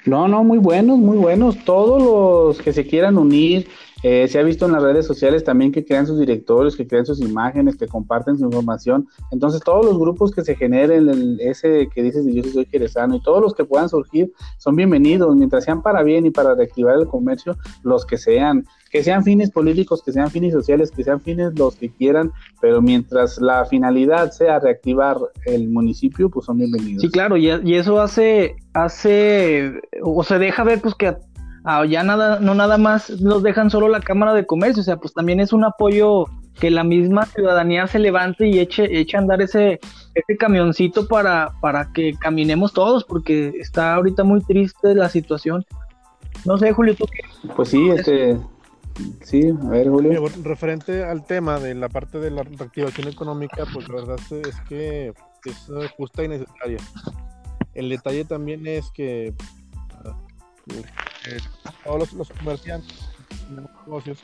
No, 0.06 0.28
no, 0.28 0.44
muy 0.44 0.58
buenos, 0.58 0.98
muy 0.98 1.16
buenos. 1.16 1.64
Todos 1.64 2.02
los 2.02 2.62
que 2.62 2.72
se 2.72 2.86
quieran 2.86 3.16
unir, 3.16 3.68
eh, 4.06 4.28
se 4.28 4.38
ha 4.38 4.42
visto 4.42 4.66
en 4.66 4.72
las 4.72 4.82
redes 4.82 5.06
sociales 5.06 5.44
también 5.44 5.72
que 5.72 5.82
crean 5.82 6.06
sus 6.06 6.20
directorios, 6.20 6.76
que 6.76 6.86
crean 6.86 7.06
sus 7.06 7.22
imágenes, 7.22 7.74
que 7.74 7.86
comparten 7.86 8.36
su 8.36 8.44
información. 8.44 9.08
Entonces, 9.30 9.62
todos 9.62 9.86
los 9.86 9.98
grupos 9.98 10.30
que 10.30 10.44
se 10.44 10.54
generen, 10.54 11.08
el, 11.08 11.40
ese 11.40 11.88
que 11.88 12.02
dices 12.02 12.26
yo 12.26 12.44
soy 12.44 12.66
jerezano 12.66 13.16
y 13.16 13.22
todos 13.22 13.40
los 13.40 13.54
que 13.54 13.64
puedan 13.64 13.88
surgir 13.88 14.30
son 14.58 14.76
bienvenidos, 14.76 15.34
mientras 15.34 15.64
sean 15.64 15.80
para 15.80 16.02
bien 16.02 16.26
y 16.26 16.30
para 16.30 16.54
reactivar 16.54 16.98
el 16.98 17.06
comercio, 17.06 17.56
los 17.82 18.04
que 18.04 18.18
sean, 18.18 18.66
que 18.90 19.02
sean 19.02 19.24
fines 19.24 19.50
políticos, 19.50 20.02
que 20.04 20.12
sean 20.12 20.30
fines 20.30 20.52
sociales, 20.52 20.90
que 20.90 21.02
sean 21.02 21.22
fines 21.22 21.58
los 21.58 21.74
que 21.74 21.88
quieran, 21.88 22.30
pero 22.60 22.82
mientras 22.82 23.40
la 23.40 23.64
finalidad 23.64 24.32
sea 24.32 24.58
reactivar 24.58 25.16
el 25.46 25.70
municipio, 25.70 26.28
pues 26.28 26.44
son 26.44 26.58
bienvenidos. 26.58 27.00
Sí, 27.00 27.08
claro, 27.08 27.38
y, 27.38 27.48
y 27.64 27.74
eso 27.76 27.98
hace, 28.02 28.56
hace, 28.74 29.80
o 30.02 30.22
se 30.22 30.38
deja 30.38 30.62
ver 30.62 30.82
pues 30.82 30.94
que 30.94 31.16
ah, 31.64 31.84
ya 31.84 32.02
nada, 32.02 32.38
no 32.40 32.54
nada 32.54 32.78
más 32.78 33.10
los 33.10 33.42
dejan 33.42 33.70
solo 33.70 33.88
la 33.88 34.00
Cámara 34.00 34.34
de 34.34 34.46
Comercio, 34.46 34.82
o 34.82 34.84
sea, 34.84 34.98
pues 34.98 35.12
también 35.14 35.40
es 35.40 35.52
un 35.52 35.64
apoyo 35.64 36.26
que 36.60 36.70
la 36.70 36.84
misma 36.84 37.26
ciudadanía 37.26 37.86
se 37.86 37.98
levante 37.98 38.46
y 38.46 38.60
eche, 38.60 39.00
eche 39.00 39.16
a 39.16 39.20
andar 39.20 39.42
ese, 39.42 39.80
ese 40.14 40.36
camioncito 40.36 41.08
para, 41.08 41.52
para 41.60 41.92
que 41.92 42.14
caminemos 42.14 42.72
todos, 42.72 43.04
porque 43.04 43.54
está 43.58 43.94
ahorita 43.94 44.22
muy 44.22 44.40
triste 44.42 44.94
la 44.94 45.08
situación. 45.08 45.64
No 46.44 46.58
sé, 46.58 46.72
Julio, 46.72 46.94
¿tú 46.94 47.06
qué? 47.06 47.48
Pues 47.56 47.70
sí, 47.70 47.88
este, 47.90 48.38
sí, 49.22 49.48
a 49.48 49.68
ver, 49.68 49.88
Julio. 49.88 50.24
referente 50.42 51.02
al 51.04 51.24
tema 51.24 51.58
de 51.58 51.74
la 51.74 51.88
parte 51.88 52.20
de 52.20 52.30
la 52.30 52.42
reactivación 52.42 53.08
económica, 53.08 53.64
pues 53.72 53.88
la 53.88 53.94
verdad 53.96 54.18
es 54.30 54.60
que 54.68 55.12
es 55.44 55.70
justa 55.96 56.22
y 56.22 56.28
necesaria. 56.28 56.78
El 57.74 57.88
detalle 57.88 58.24
también 58.24 58.66
es 58.66 58.90
que 58.92 59.34
eh, 61.26 61.38
todos 61.84 62.12
los, 62.12 62.28
comerciantes, 62.30 63.08
los 63.50 63.70
negocios, 63.86 64.22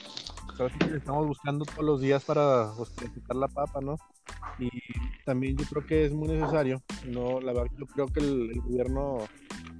estamos 0.94 1.26
buscando 1.26 1.64
todos 1.64 1.84
los 1.84 2.00
días 2.00 2.24
para 2.24 2.68
justificar 2.68 3.36
la 3.36 3.48
papa, 3.48 3.80
¿no? 3.80 3.96
Y 4.58 4.70
también 5.24 5.56
yo 5.56 5.64
creo 5.66 5.86
que 5.86 6.04
es 6.06 6.12
muy 6.12 6.28
necesario, 6.28 6.82
no, 7.06 7.40
la 7.40 7.52
verdad 7.52 7.70
yo 7.78 7.86
creo 7.86 8.06
que 8.06 8.20
el, 8.20 8.60
gobierno 8.60 9.18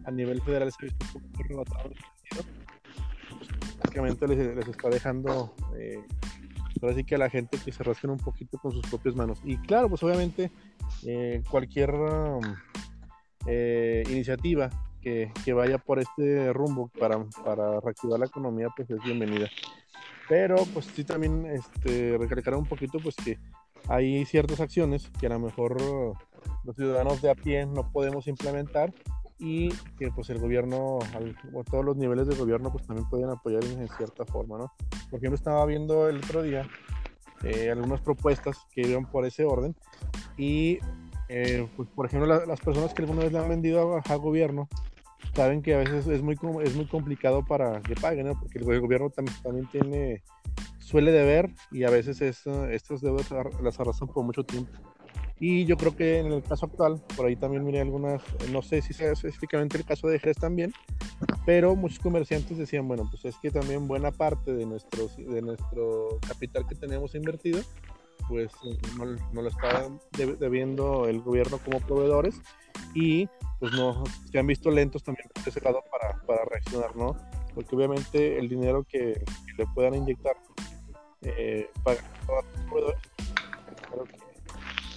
a 0.04 0.10
nivel 0.10 0.40
federal 0.42 0.72
se 0.72 0.76
ha 0.80 0.84
visto 0.88 1.06
un 1.18 1.32
poco 1.32 1.42
rebasado 1.44 1.90
básicamente 3.82 4.28
les, 4.28 4.68
está 4.68 4.88
dejando 4.88 5.54
eh, 5.76 6.00
ahora 6.80 6.94
sí 6.94 7.04
que 7.04 7.16
a 7.16 7.18
la 7.18 7.28
gente 7.28 7.58
que 7.58 7.72
se 7.72 7.82
rasquen 7.82 8.10
un 8.10 8.18
poquito 8.18 8.58
con 8.58 8.72
sus 8.72 8.86
propias 8.86 9.14
manos. 9.14 9.40
Y 9.44 9.56
claro, 9.58 9.88
pues 9.88 10.02
obviamente 10.02 10.50
eh, 11.04 11.42
cualquier 11.50 11.92
um, 11.92 12.40
eh, 13.46 14.04
iniciativa 14.08 14.70
que, 15.00 15.52
vaya 15.52 15.78
por 15.78 15.98
este 15.98 16.52
rumbo 16.52 16.88
para, 16.98 17.24
para, 17.44 17.80
reactivar 17.80 18.20
la 18.20 18.26
economía, 18.26 18.68
pues 18.74 18.90
es 18.90 19.02
bienvenida. 19.02 19.48
Pero 20.28 20.56
pues 20.72 20.86
sí 20.86 21.04
también 21.04 21.46
este, 21.46 22.16
recalcar 22.18 22.54
un 22.54 22.66
poquito 22.66 22.98
pues 23.00 23.16
que 23.16 23.38
hay 23.88 24.24
ciertas 24.24 24.60
acciones 24.60 25.10
que 25.18 25.26
a 25.26 25.30
lo 25.30 25.40
mejor 25.40 25.76
los 26.64 26.76
ciudadanos 26.76 27.20
de 27.22 27.30
a 27.30 27.34
pie 27.34 27.66
no 27.66 27.90
podemos 27.90 28.28
implementar 28.28 28.92
y 29.40 29.70
que 29.98 30.10
pues 30.14 30.28
el 30.30 30.38
gobierno, 30.38 30.98
o 31.54 31.64
todos 31.64 31.84
los 31.84 31.96
niveles 31.96 32.28
de 32.28 32.36
gobierno 32.36 32.70
pues 32.70 32.86
también 32.86 33.08
pueden 33.08 33.30
apoyar 33.30 33.64
en, 33.64 33.88
cierta 33.88 34.26
forma, 34.26 34.58
¿no? 34.58 34.72
Por 35.10 35.18
ejemplo, 35.18 35.34
estaba 35.34 35.64
viendo 35.64 36.08
el 36.08 36.18
otro 36.18 36.42
día 36.42 36.68
eh, 37.42 37.70
algunas 37.70 38.02
propuestas 38.02 38.58
que 38.70 38.82
iban 38.82 39.10
por 39.10 39.24
ese 39.24 39.44
orden 39.44 39.74
y 40.36 40.78
eh, 41.32 41.68
pues, 41.76 41.88
por 41.90 42.06
ejemplo, 42.06 42.44
las 42.44 42.60
personas 42.60 42.92
que 42.92 43.02
alguna 43.02 43.22
vez 43.22 43.32
le 43.32 43.38
han 43.38 43.48
vendido 43.48 44.00
al 44.04 44.18
gobierno 44.18 44.68
saben 45.32 45.62
que 45.62 45.74
a 45.74 45.78
veces 45.78 46.08
es 46.08 46.22
muy, 46.22 46.36
es 46.64 46.74
muy 46.74 46.86
complicado 46.86 47.44
para 47.44 47.80
que 47.82 47.94
paguen, 47.94 48.26
¿no? 48.26 48.40
porque 48.40 48.58
el 48.58 48.80
gobierno 48.80 49.10
también, 49.10 49.36
también 49.40 49.68
tiene, 49.68 50.24
suele 50.80 51.12
deber 51.12 51.50
y 51.70 51.84
a 51.84 51.90
veces 51.90 52.20
es, 52.20 52.44
estos 52.70 53.00
deudas 53.00 53.30
las 53.62 53.78
arrastran 53.78 54.08
por 54.08 54.24
mucho 54.24 54.42
tiempo. 54.42 54.72
Y 55.38 55.66
yo 55.66 55.76
creo 55.76 55.94
que 55.94 56.18
en 56.18 56.32
el 56.32 56.42
caso 56.42 56.66
actual, 56.66 57.00
por 57.16 57.26
ahí 57.26 57.36
también 57.36 57.64
miré 57.64 57.80
algunas, 57.80 58.22
no 58.50 58.60
sé 58.60 58.82
si 58.82 58.92
sea 58.92 59.12
específicamente 59.12 59.78
el 59.78 59.84
caso 59.84 60.08
de 60.08 60.18
Jerez 60.18 60.36
también, 60.36 60.72
pero 61.46 61.76
muchos 61.76 62.00
comerciantes 62.00 62.58
decían, 62.58 62.88
bueno, 62.88 63.06
pues 63.08 63.24
es 63.24 63.36
que 63.40 63.52
también 63.52 63.86
buena 63.86 64.10
parte 64.10 64.52
de 64.52 64.66
nuestro, 64.66 65.06
de 65.16 65.42
nuestro 65.42 66.18
capital 66.26 66.66
que 66.66 66.74
tenemos 66.74 67.14
invertido 67.14 67.62
pues 68.30 68.52
no, 68.96 69.06
no, 69.32 69.42
lo 69.42 69.48
está 69.48 69.90
debiendo 70.38 71.08
el 71.08 71.20
gobierno 71.20 71.58
como 71.58 71.80
proveedores 71.80 72.40
y 72.94 73.28
pues 73.58 73.72
no 73.72 74.04
se 74.30 74.38
han 74.38 74.46
visto 74.46 74.70
lentos 74.70 75.02
también 75.02 75.28
por 75.34 75.48
ese 75.48 75.60
para, 75.60 75.82
para 76.26 76.44
reaccionar, 76.44 76.94
¿no? 76.94 77.16
Porque 77.56 77.74
obviamente 77.74 78.38
el 78.38 78.48
dinero 78.48 78.86
que, 78.88 79.20
le 79.58 79.66
puedan 79.74 79.96
inyectar 79.96 80.36
eh, 81.22 81.68
para 81.82 82.00
los 82.28 82.44
proveedores, 82.68 83.00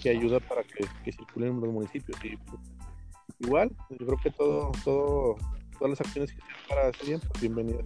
que 0.02 0.10
ayuda 0.12 0.40
para 0.40 0.64
que, 0.64 0.86
que 1.04 1.12
circulen 1.12 1.60
los 1.60 1.74
municipios. 1.74 2.18
Y 2.24 2.38
pues, 2.38 2.62
igual, 3.40 3.72
yo 3.90 4.06
creo 4.06 4.18
que 4.22 4.30
todo, 4.30 4.72
todo, 4.84 5.38
todas 5.80 5.90
las 5.90 6.02
acciones 6.02 6.32
que 6.32 6.40
sean 6.40 6.60
para 6.70 6.88
hacer 6.90 7.08
bien, 7.08 7.20
pues 7.20 7.42
bienvenidas. 7.42 7.86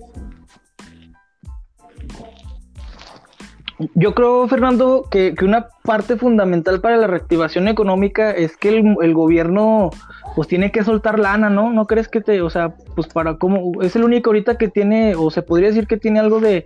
Yo 3.94 4.16
creo, 4.16 4.48
Fernando, 4.48 5.06
que, 5.10 5.36
que, 5.36 5.46
una 5.46 5.68
parte 5.84 6.16
fundamental 6.16 6.82
para 6.82 6.98
la 6.98 7.06
reactivación 7.06 7.68
económica 7.68 8.32
es 8.32 8.58
que 8.58 8.70
el, 8.70 9.14
gobierno 9.14 9.92
pues 10.36 10.48
tiene 10.48 10.72
que 10.72 10.84
soltar 10.84 11.20
lana, 11.20 11.52
¿no? 11.52 11.72
¿No 11.72 11.86
crees 11.86 12.08
que 12.08 12.22
te, 12.22 12.42
o 12.42 12.50
sea, 12.50 12.74
pues 12.96 13.08
para 13.08 13.38
cómo, 13.38 13.84
es 13.84 13.96
el 13.96 14.04
único 14.04 14.32
ahorita 14.32 14.58
que 14.58 14.68
tiene, 14.68 15.16
o 15.16 15.30
se 15.30 15.44
podría 15.44 15.70
decir 15.70 15.86
que 15.86 15.98
tiene 15.98 16.20
algo 16.20 16.40
de, 16.40 16.66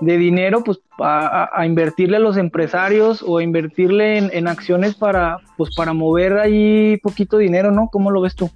de 0.00 0.16
dinero, 0.18 0.64
pues 0.64 0.80
a, 0.98 1.48
a, 1.52 1.64
invertirle 1.64 2.16
a 2.16 2.20
los 2.20 2.36
empresarios 2.36 3.22
o 3.24 3.38
a 3.38 3.42
invertirle 3.44 4.18
en, 4.18 4.30
en, 4.32 4.48
acciones 4.48 4.96
para, 4.96 5.38
pues 5.56 5.74
para 5.76 5.92
mover 5.92 6.38
ahí 6.38 6.96
poquito 6.98 7.38
dinero, 7.38 7.70
¿no? 7.70 7.88
¿Cómo 7.88 8.10
lo 8.10 8.20
ves 8.20 8.34
tú? 8.34 8.50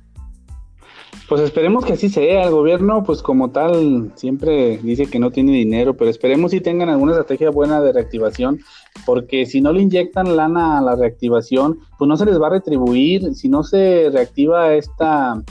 Pues 1.29 1.41
esperemos 1.41 1.85
que 1.85 1.95
así 1.95 2.09
sea. 2.09 2.45
El 2.45 2.51
gobierno, 2.51 3.03
pues 3.05 3.23
como 3.23 3.51
tal, 3.51 4.13
siempre 4.17 4.79
dice 4.79 5.07
que 5.07 5.19
no 5.19 5.31
tiene 5.31 5.53
dinero, 5.53 5.97
pero 5.97 6.11
esperemos 6.11 6.51
si 6.51 6.61
tengan 6.61 6.89
alguna 6.89 7.13
estrategia 7.13 7.51
buena 7.51 7.81
de 7.81 7.93
reactivación, 7.93 8.61
porque 9.07 9.47
si 9.47 9.61
no 9.61 9.73
le 9.73 9.83
inyectan 9.83 10.37
lana 10.37 10.79
a 10.79 10.83
la 10.83 10.97
reactivación, 10.97 11.79
pues 11.99 12.09
no 12.09 12.17
se 12.17 12.27
les 12.27 12.41
va 12.41 12.49
a 12.49 12.51
retribuir. 12.51 13.35
Si 13.35 13.49
no 13.49 13.63
se 13.63 14.11
reactiva 14.13 14.75
esta 14.75 15.43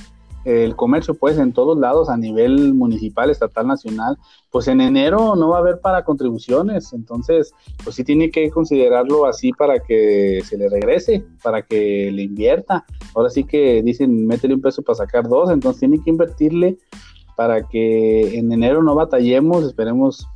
el 0.45 0.75
comercio 0.75 1.13
pues 1.13 1.37
en 1.37 1.53
todos 1.53 1.77
lados 1.77 2.09
a 2.09 2.17
nivel 2.17 2.73
municipal, 2.73 3.29
estatal, 3.29 3.67
nacional, 3.67 4.17
pues 4.49 4.67
en 4.67 4.81
enero 4.81 5.35
no 5.35 5.49
va 5.49 5.57
a 5.57 5.59
haber 5.59 5.79
para 5.79 6.03
contribuciones, 6.03 6.93
entonces 6.93 7.53
pues 7.83 7.95
sí 7.95 8.03
tiene 8.03 8.31
que 8.31 8.49
considerarlo 8.49 9.25
así 9.25 9.51
para 9.53 9.79
que 9.79 10.41
se 10.43 10.57
le 10.57 10.69
regrese, 10.69 11.23
para 11.43 11.61
que 11.61 12.11
le 12.11 12.23
invierta. 12.23 12.85
Ahora 13.15 13.29
sí 13.29 13.43
que 13.43 13.81
dicen 13.83 14.27
métele 14.27 14.55
un 14.55 14.61
peso 14.61 14.81
para 14.81 14.97
sacar 14.97 15.27
dos, 15.27 15.49
entonces 15.51 15.79
tiene 15.79 16.01
que 16.03 16.09
invertirle 16.09 16.77
para 17.35 17.67
que 17.67 18.37
en 18.37 18.51
enero 18.51 18.83
no 18.83 18.95
batallemos, 18.95 19.63
esperemos 19.63 20.27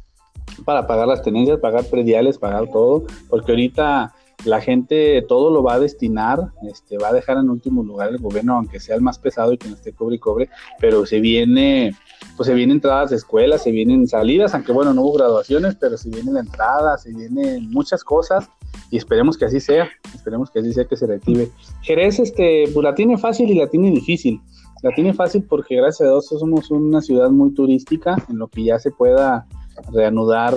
para 0.63 0.87
pagar 0.87 1.07
las 1.07 1.21
tenencias, 1.21 1.59
pagar 1.59 1.85
prediales, 1.85 2.37
pagar 2.37 2.69
todo, 2.71 3.03
porque 3.29 3.51
ahorita 3.51 4.13
la 4.45 4.61
gente 4.61 5.23
todo 5.27 5.51
lo 5.51 5.63
va 5.63 5.73
a 5.73 5.79
destinar, 5.79 6.51
este, 6.69 6.97
va 6.97 7.09
a 7.09 7.13
dejar 7.13 7.37
en 7.37 7.49
último 7.49 7.83
lugar 7.83 8.09
el 8.09 8.19
gobierno, 8.19 8.55
aunque 8.55 8.79
sea 8.79 8.95
el 8.95 9.01
más 9.01 9.19
pesado 9.19 9.53
y 9.53 9.57
que 9.57 9.67
no 9.67 9.75
esté 9.75 9.91
cobre 9.91 10.15
y 10.15 10.19
cobre, 10.19 10.49
pero 10.79 11.05
se 11.05 11.19
viene, 11.19 11.95
pues 12.37 12.47
se 12.47 12.53
vienen 12.53 12.77
entradas 12.77 13.09
de 13.09 13.15
escuelas, 13.17 13.63
se 13.63 13.71
vienen 13.71 14.07
salidas, 14.07 14.53
aunque 14.53 14.71
bueno, 14.71 14.93
no 14.93 15.01
hubo 15.01 15.13
graduaciones, 15.13 15.75
pero 15.75 15.97
se 15.97 16.09
viene 16.09 16.31
la 16.31 16.41
entrada, 16.41 16.97
se 16.97 17.11
vienen 17.11 17.69
muchas 17.71 18.03
cosas 18.03 18.47
y 18.91 18.97
esperemos 18.97 19.37
que 19.37 19.45
así 19.45 19.59
sea, 19.59 19.89
esperemos 20.13 20.51
que 20.51 20.59
así 20.59 20.73
sea 20.73 20.85
que 20.85 20.95
se 20.95 21.07
reactive. 21.07 21.49
Jerez, 21.81 22.19
este, 22.19 22.65
pues 22.73 22.83
la 22.83 22.93
tiene 22.93 23.17
fácil 23.17 23.49
y 23.49 23.55
la 23.55 23.67
tiene 23.67 23.89
difícil. 23.91 24.39
La 24.83 24.91
tiene 24.93 25.13
fácil 25.13 25.43
porque 25.43 25.77
gracias 25.77 26.01
a 26.01 26.11
Dios 26.11 26.27
somos 26.27 26.69
una 26.69 27.01
ciudad 27.01 27.31
muy 27.31 27.53
turística, 27.53 28.15
en 28.29 28.37
lo 28.37 28.47
que 28.47 28.65
ya 28.65 28.77
se 28.77 28.91
pueda 28.91 29.47
reanudar 29.91 30.55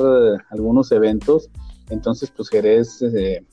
algunos 0.51 0.92
eventos. 0.92 1.48
Entonces, 1.88 2.31
pues 2.37 2.51
Jerez 2.51 3.01
eh, 3.03 3.44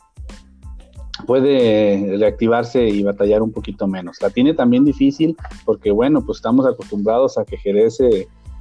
puede 1.26 2.18
reactivarse 2.18 2.88
y 2.88 3.04
batallar 3.04 3.42
un 3.42 3.52
poquito 3.52 3.88
menos. 3.88 4.18
La 4.22 4.30
tiene 4.30 4.54
también 4.54 4.86
difícil 4.86 5.36
porque, 5.66 5.92
bueno, 5.92 6.26
pues 6.26 6.38
estamos 6.38 6.66
acostumbrados 6.66 7.38
a 7.38 7.46
que 7.46 7.58
Jerez 7.58 8.00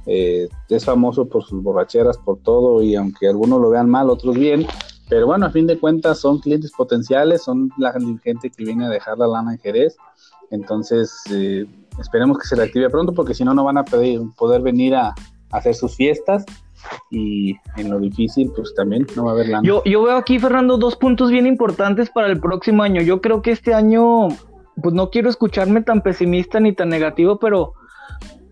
eh, 0.05 0.49
es 0.69 0.85
famoso 0.85 1.27
por 1.27 1.43
sus 1.43 1.63
borracheras, 1.63 2.17
por 2.17 2.39
todo, 2.39 2.81
y 2.81 2.95
aunque 2.95 3.27
algunos 3.27 3.61
lo 3.61 3.69
vean 3.69 3.89
mal, 3.89 4.09
otros 4.09 4.35
bien, 4.35 4.65
pero 5.09 5.27
bueno, 5.27 5.45
a 5.45 5.51
fin 5.51 5.67
de 5.67 5.79
cuentas 5.79 6.19
son 6.19 6.39
clientes 6.39 6.71
potenciales, 6.71 7.43
son 7.43 7.69
la 7.77 7.93
gente 8.23 8.49
que 8.49 8.63
viene 8.63 8.85
a 8.85 8.89
dejar 8.89 9.17
la 9.17 9.27
lana 9.27 9.53
en 9.53 9.59
Jerez, 9.59 9.97
entonces 10.51 11.21
eh, 11.31 11.65
esperemos 11.99 12.37
que 12.37 12.47
se 12.47 12.55
reactive 12.55 12.89
pronto 12.89 13.13
porque 13.13 13.33
si 13.33 13.43
no, 13.43 13.53
no 13.53 13.63
van 13.63 13.77
a 13.77 13.83
poder, 13.83 14.21
poder 14.37 14.61
venir 14.61 14.95
a, 14.95 15.07
a 15.07 15.15
hacer 15.57 15.73
sus 15.73 15.95
fiestas 15.95 16.45
y 17.09 17.55
en 17.77 17.89
lo 17.89 17.99
difícil 17.99 18.51
pues 18.55 18.73
también 18.75 19.05
no 19.15 19.25
va 19.25 19.31
a 19.31 19.33
haber 19.33 19.49
lana. 19.49 19.67
Yo, 19.67 19.83
yo 19.85 20.03
veo 20.03 20.17
aquí, 20.17 20.39
Fernando, 20.39 20.77
dos 20.77 20.95
puntos 20.95 21.31
bien 21.31 21.47
importantes 21.47 22.09
para 22.09 22.27
el 22.27 22.39
próximo 22.39 22.83
año. 22.83 23.01
Yo 23.01 23.21
creo 23.21 23.41
que 23.41 23.51
este 23.51 23.73
año, 23.73 24.27
pues 24.81 24.93
no 24.93 25.09
quiero 25.09 25.29
escucharme 25.29 25.81
tan 25.81 26.01
pesimista 26.01 26.59
ni 26.59 26.73
tan 26.73 26.89
negativo, 26.89 27.37
pero 27.39 27.73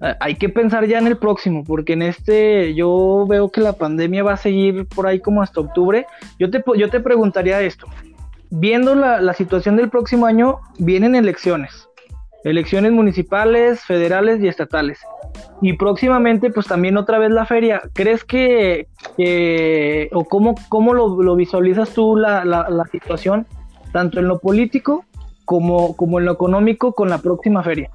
eh, 0.01 0.15
hay 0.19 0.35
que 0.35 0.49
pensar 0.49 0.85
ya 0.85 0.99
en 0.99 1.07
el 1.07 1.17
próximo, 1.17 1.63
porque 1.63 1.93
en 1.93 2.01
este 2.01 2.73
yo 2.75 3.25
veo 3.27 3.49
que 3.51 3.61
la 3.61 3.73
pandemia 3.73 4.23
va 4.23 4.33
a 4.33 4.37
seguir 4.37 4.85
por 4.87 5.07
ahí 5.07 5.19
como 5.19 5.41
hasta 5.41 5.61
octubre. 5.61 6.05
Yo 6.39 6.49
te, 6.49 6.63
yo 6.77 6.89
te 6.89 6.99
preguntaría 6.99 7.61
esto, 7.61 7.87
viendo 8.49 8.95
la, 8.95 9.21
la 9.21 9.33
situación 9.33 9.77
del 9.77 9.89
próximo 9.89 10.25
año, 10.25 10.59
vienen 10.77 11.15
elecciones, 11.15 11.87
elecciones 12.43 12.91
municipales, 12.91 13.81
federales 13.81 14.41
y 14.41 14.47
estatales 14.47 14.99
y 15.61 15.73
próximamente 15.73 16.51
pues 16.51 16.67
también 16.67 16.97
otra 16.97 17.17
vez 17.19 17.31
la 17.31 17.45
feria. 17.45 17.81
¿Crees 17.93 18.23
que, 18.23 18.87
o 20.11 20.25
cómo, 20.25 20.55
cómo 20.69 20.93
lo, 20.93 21.21
lo 21.21 21.35
visualizas 21.35 21.91
tú 21.93 22.17
la, 22.17 22.43
la, 22.43 22.69
la, 22.69 22.85
situación, 22.85 23.47
tanto 23.91 24.19
en 24.19 24.27
lo 24.27 24.39
político 24.39 25.05
como, 25.45 25.95
como 25.95 26.19
en 26.19 26.25
lo 26.25 26.33
económico 26.33 26.93
con 26.93 27.09
la 27.09 27.19
próxima 27.19 27.63
feria? 27.63 27.89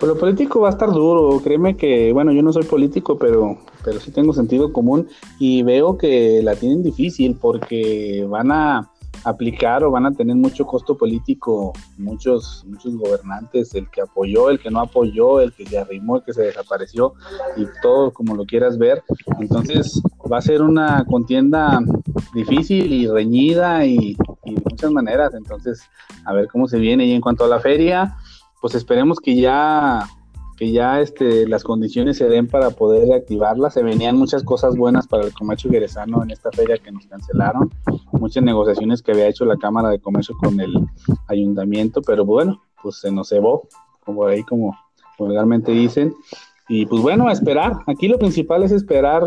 Pues 0.00 0.12
lo 0.12 0.18
político 0.18 0.60
va 0.60 0.68
a 0.68 0.72
estar 0.72 0.90
duro, 0.90 1.40
créeme 1.42 1.76
que, 1.76 2.12
bueno, 2.12 2.32
yo 2.32 2.42
no 2.42 2.52
soy 2.52 2.64
político, 2.64 3.16
pero, 3.16 3.58
pero 3.84 4.00
sí 4.00 4.10
tengo 4.10 4.32
sentido 4.32 4.72
común 4.72 5.06
y 5.38 5.62
veo 5.62 5.96
que 5.96 6.40
la 6.42 6.56
tienen 6.56 6.82
difícil 6.82 7.38
porque 7.40 8.26
van 8.28 8.50
a 8.50 8.90
aplicar 9.24 9.82
o 9.84 9.90
van 9.90 10.06
a 10.06 10.12
tener 10.12 10.36
mucho 10.36 10.66
costo 10.66 10.96
político 10.96 11.72
muchos 11.98 12.64
muchos 12.66 12.96
gobernantes, 12.96 13.74
el 13.74 13.88
que 13.90 14.02
apoyó, 14.02 14.50
el 14.50 14.60
que 14.60 14.70
no 14.70 14.80
apoyó, 14.80 15.40
el 15.40 15.52
que 15.52 15.66
se 15.66 15.78
arrimó, 15.78 16.16
el 16.16 16.22
que 16.22 16.32
se 16.32 16.42
desapareció 16.42 17.14
y 17.56 17.66
todo 17.82 18.12
como 18.12 18.34
lo 18.34 18.44
quieras 18.44 18.78
ver. 18.78 19.02
Entonces 19.40 20.00
va 20.30 20.38
a 20.38 20.42
ser 20.42 20.62
una 20.62 21.04
contienda 21.04 21.80
difícil 22.34 22.92
y 22.92 23.06
reñida 23.06 23.84
y, 23.86 24.16
y 24.44 24.54
de 24.54 24.62
muchas 24.70 24.90
maneras. 24.90 25.34
Entonces 25.34 25.82
a 26.24 26.32
ver 26.32 26.48
cómo 26.48 26.68
se 26.68 26.78
viene 26.78 27.06
y 27.06 27.12
en 27.12 27.20
cuanto 27.20 27.44
a 27.44 27.48
la 27.48 27.60
feria, 27.60 28.16
pues 28.60 28.74
esperemos 28.74 29.20
que 29.20 29.36
ya 29.36 30.06
que 30.56 30.70
ya 30.70 31.00
este, 31.00 31.48
las 31.48 31.64
condiciones 31.64 32.16
se 32.16 32.28
den 32.28 32.46
para 32.46 32.70
poder 32.70 33.08
reactivarla. 33.08 33.70
Se 33.70 33.82
venían 33.82 34.16
muchas 34.16 34.42
cosas 34.42 34.76
buenas 34.76 35.06
para 35.06 35.24
el 35.24 35.32
comercio 35.32 35.70
jerezano 35.70 36.22
en 36.22 36.30
esta 36.30 36.50
feria 36.52 36.78
que 36.78 36.92
nos 36.92 37.06
cancelaron, 37.06 37.70
muchas 38.12 38.42
negociaciones 38.42 39.02
que 39.02 39.12
había 39.12 39.28
hecho 39.28 39.44
la 39.44 39.56
Cámara 39.56 39.88
de 39.90 40.00
Comercio 40.00 40.34
con 40.40 40.60
el 40.60 40.72
ayuntamiento, 41.28 42.02
pero 42.02 42.24
bueno, 42.24 42.62
pues 42.82 42.96
se 42.96 43.10
nos 43.10 43.28
cebó, 43.28 43.68
como 44.04 44.26
ahí 44.26 44.42
como 44.42 44.76
vulgarmente 45.18 45.72
dicen. 45.72 46.14
Y 46.68 46.86
pues 46.86 47.02
bueno, 47.02 47.30
esperar. 47.30 47.72
Aquí 47.86 48.08
lo 48.08 48.18
principal 48.18 48.62
es 48.62 48.72
esperar 48.72 49.22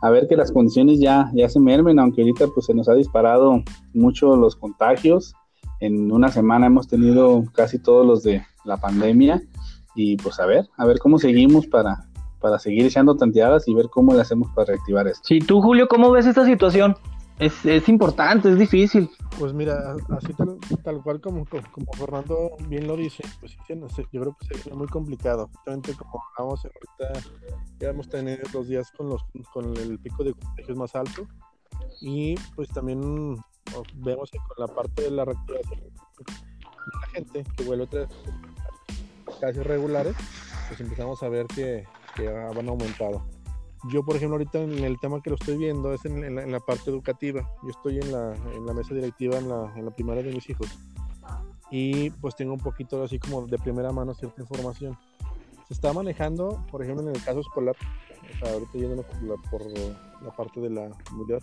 a 0.00 0.10
ver 0.10 0.26
que 0.26 0.36
las 0.36 0.50
condiciones 0.50 0.98
ya, 0.98 1.30
ya 1.32 1.48
se 1.48 1.60
mermen, 1.60 1.98
aunque 1.98 2.22
ahorita 2.22 2.46
pues 2.52 2.66
se 2.66 2.74
nos 2.74 2.88
ha 2.88 2.94
disparado 2.94 3.62
mucho 3.92 4.36
los 4.36 4.56
contagios. 4.56 5.34
En 5.80 6.10
una 6.10 6.28
semana 6.28 6.66
hemos 6.66 6.88
tenido 6.88 7.44
casi 7.52 7.78
todos 7.78 8.06
los 8.06 8.22
de 8.22 8.42
la 8.64 8.78
pandemia 8.78 9.42
y 9.94 10.16
pues 10.16 10.40
a 10.40 10.46
ver, 10.46 10.68
a 10.76 10.86
ver 10.86 10.98
cómo 10.98 11.18
seguimos 11.18 11.66
para, 11.66 12.08
para 12.40 12.58
seguir 12.58 12.84
echando 12.86 13.16
tanteadas 13.16 13.68
y 13.68 13.74
ver 13.74 13.88
cómo 13.88 14.14
le 14.14 14.20
hacemos 14.20 14.48
para 14.54 14.66
reactivar 14.66 15.06
esto. 15.06 15.22
Sí, 15.24 15.38
tú 15.38 15.60
Julio, 15.62 15.88
¿cómo 15.88 16.10
ves 16.10 16.26
esta 16.26 16.44
situación? 16.44 16.96
Es, 17.38 17.64
es 17.64 17.88
importante, 17.88 18.50
es 18.50 18.58
difícil. 18.58 19.10
Pues 19.38 19.52
mira, 19.52 19.96
así 20.10 20.32
tal, 20.34 20.58
tal 20.84 21.02
cual 21.02 21.20
como, 21.20 21.44
como, 21.46 21.92
Fernando 21.94 22.52
bien 22.68 22.86
lo 22.86 22.96
dice, 22.96 23.24
pues 23.40 23.56
sí, 23.66 23.74
no 23.74 23.88
sé, 23.88 24.06
yo 24.12 24.20
creo 24.20 24.36
que 24.38 24.54
sería 24.54 24.74
muy 24.74 24.86
complicado. 24.86 25.48
Justamente 25.54 25.94
como 25.94 26.22
hablamos 26.36 26.64
ahorita, 26.64 27.28
ya 27.80 27.88
hemos 27.88 28.08
tenido 28.08 28.38
los 28.52 28.68
días 28.68 28.92
con, 28.96 29.08
los, 29.08 29.22
con 29.52 29.76
el 29.76 29.98
pico 29.98 30.22
de 30.22 30.34
contagios 30.34 30.76
más 30.76 30.94
alto 30.94 31.26
y 32.00 32.34
pues 32.54 32.68
también 32.68 33.36
vemos 33.94 34.30
que 34.30 34.38
con 34.38 34.66
la 34.66 34.72
parte 34.72 35.02
de 35.02 35.10
la 35.10 35.24
reactivación 35.24 35.80
la 37.00 37.06
gente 37.08 37.44
que 37.56 37.64
vuelve 37.64 37.84
otra 37.84 38.00
vez 38.00 38.10
casi 39.42 39.60
regulares, 39.60 40.14
pues 40.68 40.80
empezamos 40.80 41.20
a 41.24 41.28
ver 41.28 41.48
que, 41.48 41.84
que 42.14 42.28
van 42.28 42.68
aumentado. 42.68 43.26
Yo, 43.90 44.04
por 44.04 44.14
ejemplo, 44.14 44.36
ahorita 44.36 44.60
en 44.60 44.84
el 44.84 45.00
tema 45.00 45.20
que 45.20 45.30
lo 45.30 45.36
estoy 45.36 45.56
viendo 45.56 45.92
es 45.92 46.04
en, 46.04 46.22
en, 46.22 46.36
la, 46.36 46.42
en 46.44 46.52
la, 46.52 46.60
parte 46.60 46.90
educativa. 46.90 47.42
Yo 47.64 47.70
estoy 47.70 47.98
en 47.98 48.12
la, 48.12 48.36
en 48.54 48.64
la 48.64 48.72
mesa 48.72 48.94
directiva 48.94 49.40
la, 49.40 49.72
en 49.74 49.84
la, 49.84 49.90
primaria 49.90 50.22
de 50.22 50.32
mis 50.32 50.48
hijos 50.48 50.68
y 51.72 52.10
pues 52.10 52.36
tengo 52.36 52.52
un 52.52 52.60
poquito 52.60 53.02
así 53.02 53.18
como 53.18 53.44
de 53.48 53.58
primera 53.58 53.90
mano 53.90 54.14
cierta 54.14 54.42
información. 54.42 54.96
Se 55.66 55.74
está 55.74 55.92
manejando, 55.92 56.64
por 56.70 56.84
ejemplo, 56.84 57.08
en 57.08 57.16
el 57.16 57.24
caso 57.24 57.40
escolar, 57.40 57.74
o 58.34 58.38
sea, 58.38 58.52
ahorita 58.54 58.72
yendo 58.74 59.02
por 59.02 59.50
por 59.50 59.62
la 60.22 60.30
parte 60.36 60.60
de 60.60 60.70
la 60.70 60.88
mundial, 61.10 61.40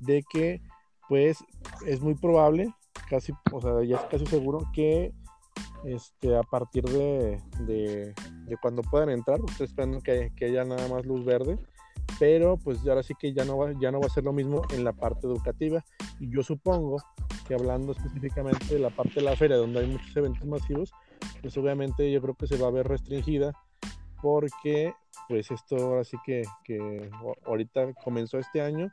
de 0.00 0.22
que 0.30 0.60
pues 1.08 1.38
es 1.86 2.02
muy 2.02 2.14
probable, 2.16 2.74
casi, 3.08 3.32
o 3.50 3.60
sea, 3.62 3.82
ya 3.82 3.96
es 3.96 4.02
casi 4.10 4.26
seguro 4.26 4.68
que 4.74 5.14
este, 5.84 6.36
a 6.36 6.42
partir 6.42 6.84
de, 6.84 7.40
de, 7.60 8.14
de, 8.46 8.56
cuando 8.60 8.82
puedan 8.82 9.10
entrar. 9.10 9.38
Estoy 9.48 9.66
esperando 9.66 10.00
que, 10.00 10.32
que, 10.36 10.46
haya 10.46 10.64
nada 10.64 10.86
más 10.88 11.06
luz 11.06 11.24
verde, 11.24 11.58
pero 12.18 12.56
pues 12.56 12.86
ahora 12.86 13.02
sí 13.02 13.14
que 13.18 13.32
ya 13.32 13.44
no, 13.44 13.58
va, 13.58 13.72
ya 13.80 13.90
no 13.90 14.00
va 14.00 14.06
a 14.06 14.10
ser 14.10 14.24
lo 14.24 14.32
mismo 14.32 14.62
en 14.70 14.84
la 14.84 14.92
parte 14.92 15.26
educativa. 15.26 15.84
Y 16.18 16.30
yo 16.30 16.42
supongo 16.42 17.02
que 17.46 17.54
hablando 17.54 17.92
específicamente 17.92 18.74
de 18.74 18.80
la 18.80 18.90
parte 18.90 19.14
de 19.14 19.22
la 19.22 19.36
feria, 19.36 19.56
donde 19.56 19.80
hay 19.80 19.86
muchos 19.86 20.16
eventos 20.16 20.46
masivos, 20.46 20.92
pues 21.40 21.56
obviamente 21.56 22.10
yo 22.10 22.20
creo 22.20 22.34
que 22.34 22.46
se 22.46 22.56
va 22.56 22.68
a 22.68 22.72
ver 22.72 22.86
restringida 22.86 23.52
porque 24.22 24.94
pues 25.28 25.50
esto 25.50 25.76
ahora 25.76 26.04
sí 26.04 26.16
que, 26.24 26.42
que 26.64 27.10
ahorita 27.46 27.94
comenzó 28.04 28.38
este 28.38 28.60
año, 28.60 28.92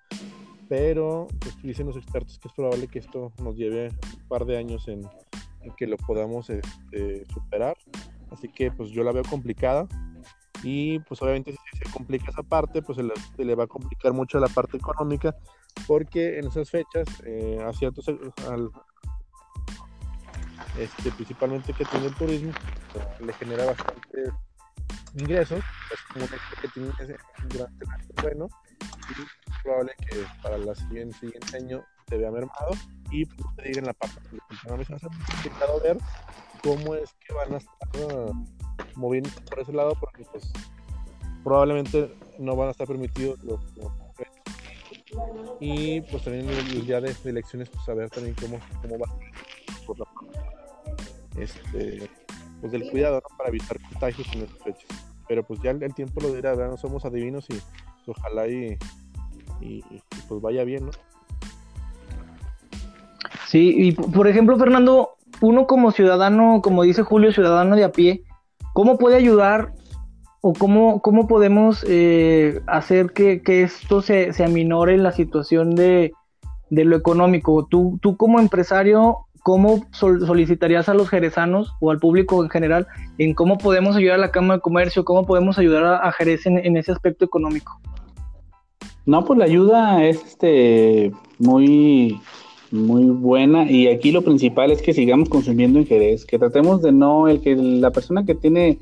pero 0.69 1.27
pues 1.39 1.61
dicen 1.61 1.87
los 1.87 1.97
expertos 1.97 2.39
que 2.39 2.47
es 2.47 2.53
probable 2.53 2.87
que 2.87 2.99
esto 2.99 3.31
nos 3.41 3.55
lleve 3.55 3.89
un 3.89 4.27
par 4.27 4.45
de 4.45 4.57
años 4.57 4.87
en, 4.87 5.01
que 5.75 5.87
lo 5.87 5.97
podamos 5.97 6.49
este, 6.49 7.25
superar. 7.33 7.77
Así 8.31 8.49
que 8.49 8.71
pues 8.71 8.89
yo 8.89 9.03
la 9.03 9.11
veo 9.11 9.23
complicada 9.23 9.87
y 10.63 10.99
pues 10.99 11.21
obviamente 11.21 11.51
si 11.51 11.77
se 11.77 11.91
complica 11.91 12.31
esa 12.31 12.43
parte, 12.43 12.81
pues 12.81 12.97
se 12.97 13.43
le, 13.45 13.55
va 13.55 13.65
a 13.65 13.67
complicar 13.67 14.13
mucho 14.13 14.39
la 14.39 14.47
parte 14.47 14.77
económica 14.77 15.35
porque 15.85 16.39
en 16.39 16.47
esas 16.47 16.69
fechas 16.69 17.07
eh, 17.25 17.63
a 17.63 17.71
ciertos 17.73 18.07
al, 18.07 18.71
este, 20.77 21.11
principalmente 21.11 21.73
que 21.73 21.85
tiene 21.85 22.07
el 22.07 22.15
turismo, 22.15 22.51
le 23.19 23.33
genera 23.33 23.65
bastante 23.65 24.31
ingresos, 25.15 25.59
es 25.59 26.13
como 26.13 26.27
que 26.27 26.67
tiene 26.73 26.91
durante 27.49 27.85
el 27.85 27.91
año 27.91 28.07
bueno, 28.21 28.47
y 29.09 29.21
es 29.21 29.63
probable 29.63 29.93
que 30.09 30.25
para 30.41 30.55
el 30.55 30.75
siguiente, 30.75 31.17
siguiente 31.17 31.57
año 31.57 31.85
se 32.07 32.17
vea 32.17 32.31
mermado, 32.31 32.71
y 33.11 33.25
pues 33.25 33.55
te 33.55 33.63
diga 33.63 33.79
en 33.79 33.85
la 33.85 33.93
parte 33.93 34.19
de 34.31 34.37
va 34.69 34.75
a 34.75 34.99
ser 34.99 35.09
complicado 35.09 35.81
ver 35.81 35.97
cómo 36.63 36.95
es 36.95 37.13
que 37.25 37.33
van 37.33 37.53
a 37.53 37.57
estar 37.57 37.77
moviéndose 38.95 39.41
por 39.41 39.59
ese 39.59 39.73
lado, 39.73 39.93
porque 39.99 40.23
pues 40.31 40.51
probablemente 41.43 42.13
no 42.39 42.55
van 42.55 42.69
a 42.69 42.71
estar 42.71 42.87
permitidos 42.87 43.41
los, 43.43 43.59
y 45.59 46.01
pues 46.01 46.23
también 46.23 46.49
el, 46.49 46.85
día 46.85 47.01
de, 47.01 47.15
elecciones 47.25 47.69
pues 47.69 47.87
a 47.89 47.93
ver 47.93 48.09
también 48.09 48.35
cómo, 48.39 48.59
cómo 48.81 48.99
va 48.99 49.07
por 49.85 49.99
la 49.99 50.05
este 51.37 52.09
pues 52.59 52.71
del 52.71 52.89
cuidado 52.89 53.21
para 53.37 53.49
evitar 53.49 53.79
contagios 53.79 54.27
en 54.33 54.43
esas 54.43 54.57
fechas. 54.59 54.87
Pero 55.27 55.45
pues 55.45 55.61
ya 55.61 55.71
el, 55.71 55.93
tiempo 55.93 56.21
lo 56.21 56.33
dirá 56.33 56.55
no 56.55 56.77
somos 56.77 57.05
adivinos 57.05 57.45
y 57.49 57.53
pues, 58.05 58.17
ojalá 58.17 58.47
y, 58.47 58.77
y, 59.61 59.83
pues 60.27 60.41
vaya 60.41 60.63
bien 60.63 60.85
no 60.85 60.91
sí 63.47 63.73
y 63.75 63.91
por 63.93 64.27
ejemplo 64.27 64.57
Fernando 64.57 65.11
uno 65.41 65.67
como 65.67 65.91
ciudadano 65.91 66.61
como 66.61 66.83
dice 66.83 67.03
Julio 67.03 67.31
ciudadano 67.31 67.75
de 67.75 67.83
a 67.83 67.91
pie 67.91 68.23
cómo 68.73 68.97
puede 68.97 69.15
ayudar 69.15 69.73
o 70.41 70.53
cómo, 70.53 71.01
cómo 71.01 71.27
podemos 71.27 71.83
eh, 71.87 72.61
hacer 72.67 73.11
que, 73.11 73.41
esto 73.45 74.01
se, 74.01 74.33
se, 74.33 74.43
aminore 74.45 74.93
en 74.93 75.03
la 75.03 75.11
situación 75.11 75.75
de, 75.75 76.11
de 76.69 76.85
lo 76.85 76.95
económico 76.95 77.67
tú, 77.69 77.97
tú 78.01 78.15
como 78.17 78.39
empresario 78.39 79.27
¿cómo 79.47 79.85
solicitarías 79.91 80.89
a 80.89 80.93
los 80.93 81.07
jerezanos 81.07 81.73
o 81.79 81.89
al 81.89 81.99
público 81.99 82.43
en 82.43 82.49
general 82.49 82.85
en 83.17 83.33
cómo 83.33 83.57
podemos 83.57 83.95
ayudar 83.95 84.15
a 84.15 84.17
la 84.17 84.31
Cámara 84.31 84.57
de 84.57 84.61
Comercio, 84.61 85.05
cómo 85.05 85.25
podemos 85.25 85.57
ayudar 85.57 86.01
a, 86.03 86.11
Jerez 86.11 86.45
en, 86.47 86.75
ese 86.75 86.91
aspecto 86.91 87.23
económico? 87.23 87.79
No, 89.05 89.23
pues 89.23 89.39
la 89.39 89.45
ayuda 89.45 90.03
es 90.03 90.21
este 90.21 91.13
muy 91.39 92.19
muy 92.71 93.05
buena. 93.05 93.69
Y 93.69 93.87
aquí 93.87 94.11
lo 94.11 94.21
principal 94.21 94.71
es 94.71 94.81
que 94.81 94.93
sigamos 94.93 95.29
consumiendo 95.29 95.79
en 95.79 95.85
Jerez, 95.85 96.25
que 96.25 96.39
tratemos 96.39 96.81
de 96.81 96.91
no 96.91 97.27
el 97.27 97.41
que 97.41 97.55
la 97.55 97.91
persona 97.91 98.25
que 98.25 98.35
tiene 98.35 98.79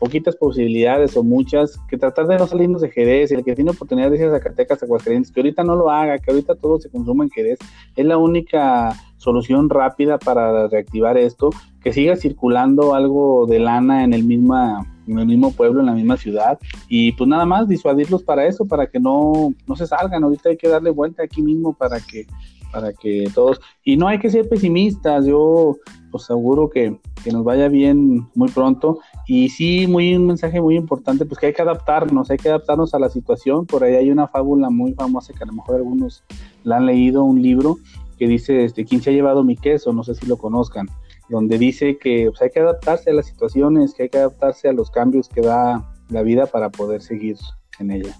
poquitas 0.00 0.34
posibilidades 0.34 1.16
o 1.16 1.22
muchas, 1.22 1.78
que 1.88 1.96
tratar 1.96 2.26
de 2.26 2.38
no 2.38 2.46
salirnos 2.46 2.82
de 2.82 2.90
Jerez, 2.90 3.30
el 3.30 3.44
que 3.44 3.54
tiene 3.54 3.70
oportunidad 3.70 4.10
de 4.10 4.16
irse 4.16 4.26
a 4.26 4.32
Zacatecas, 4.32 4.82
Aguascalientes, 4.82 5.30
que 5.30 5.40
ahorita 5.40 5.62
no 5.62 5.76
lo 5.76 5.90
haga, 5.90 6.18
que 6.18 6.30
ahorita 6.32 6.56
todo 6.56 6.80
se 6.80 6.90
consuma 6.90 7.22
en 7.22 7.30
Jerez, 7.30 7.58
es 7.94 8.04
la 8.04 8.18
única 8.18 8.92
solución 9.16 9.70
rápida 9.70 10.18
para 10.18 10.66
reactivar 10.66 11.16
esto, 11.16 11.50
que 11.84 11.92
siga 11.92 12.16
circulando 12.16 12.94
algo 12.94 13.46
de 13.46 13.60
lana 13.60 14.02
en 14.02 14.12
el 14.12 14.24
misma 14.24 14.86
en 15.06 15.18
el 15.18 15.26
mismo 15.26 15.50
pueblo, 15.50 15.80
en 15.80 15.86
la 15.86 15.92
misma 15.92 16.16
ciudad, 16.16 16.58
y 16.88 17.12
pues 17.12 17.28
nada 17.28 17.44
más 17.44 17.66
disuadirlos 17.66 18.22
para 18.22 18.46
eso, 18.46 18.66
para 18.66 18.86
que 18.86 19.00
no, 19.00 19.52
no 19.66 19.74
se 19.74 19.86
salgan, 19.86 20.22
ahorita 20.22 20.50
hay 20.50 20.56
que 20.56 20.68
darle 20.68 20.90
vuelta 20.90 21.24
aquí 21.24 21.42
mismo 21.42 21.72
para 21.72 21.98
que 21.98 22.26
para 22.72 22.92
que 22.92 23.28
todos, 23.34 23.60
y 23.84 23.96
no 23.96 24.08
hay 24.08 24.18
que 24.18 24.30
ser 24.30 24.48
pesimistas, 24.48 25.26
yo 25.26 25.76
os 26.12 26.24
aseguro 26.24 26.70
que, 26.70 26.98
que, 27.22 27.30
nos 27.30 27.44
vaya 27.44 27.68
bien 27.68 28.28
muy 28.34 28.48
pronto, 28.50 28.98
y 29.26 29.48
sí, 29.48 29.86
muy 29.86 30.14
un 30.14 30.26
mensaje 30.26 30.60
muy 30.60 30.76
importante, 30.76 31.24
pues 31.24 31.38
que 31.38 31.46
hay 31.46 31.52
que 31.52 31.62
adaptarnos, 31.62 32.30
hay 32.30 32.38
que 32.38 32.48
adaptarnos 32.48 32.94
a 32.94 32.98
la 32.98 33.08
situación, 33.08 33.66
por 33.66 33.84
ahí 33.84 33.94
hay 33.94 34.10
una 34.10 34.28
fábula 34.28 34.70
muy 34.70 34.94
famosa 34.94 35.32
que 35.32 35.42
a 35.42 35.46
lo 35.46 35.52
mejor 35.52 35.76
algunos 35.76 36.24
la 36.64 36.76
han 36.78 36.86
leído, 36.86 37.24
un 37.24 37.40
libro 37.40 37.78
que 38.18 38.28
dice, 38.28 38.64
este, 38.64 38.84
¿quién 38.84 39.00
se 39.00 39.10
ha 39.10 39.12
llevado 39.14 39.44
mi 39.44 39.56
queso? 39.56 39.92
No 39.94 40.04
sé 40.04 40.14
si 40.14 40.26
lo 40.26 40.36
conozcan, 40.36 40.86
donde 41.30 41.56
dice 41.56 41.96
que 41.96 42.26
pues, 42.28 42.42
hay 42.42 42.50
que 42.50 42.60
adaptarse 42.60 43.10
a 43.10 43.14
las 43.14 43.26
situaciones, 43.26 43.94
que 43.94 44.04
hay 44.04 44.08
que 44.10 44.18
adaptarse 44.18 44.68
a 44.68 44.72
los 44.72 44.90
cambios 44.90 45.28
que 45.28 45.40
da 45.40 45.90
la 46.10 46.22
vida 46.22 46.46
para 46.46 46.70
poder 46.70 47.00
seguir 47.00 47.38
en 47.78 47.92
ella. 47.92 48.14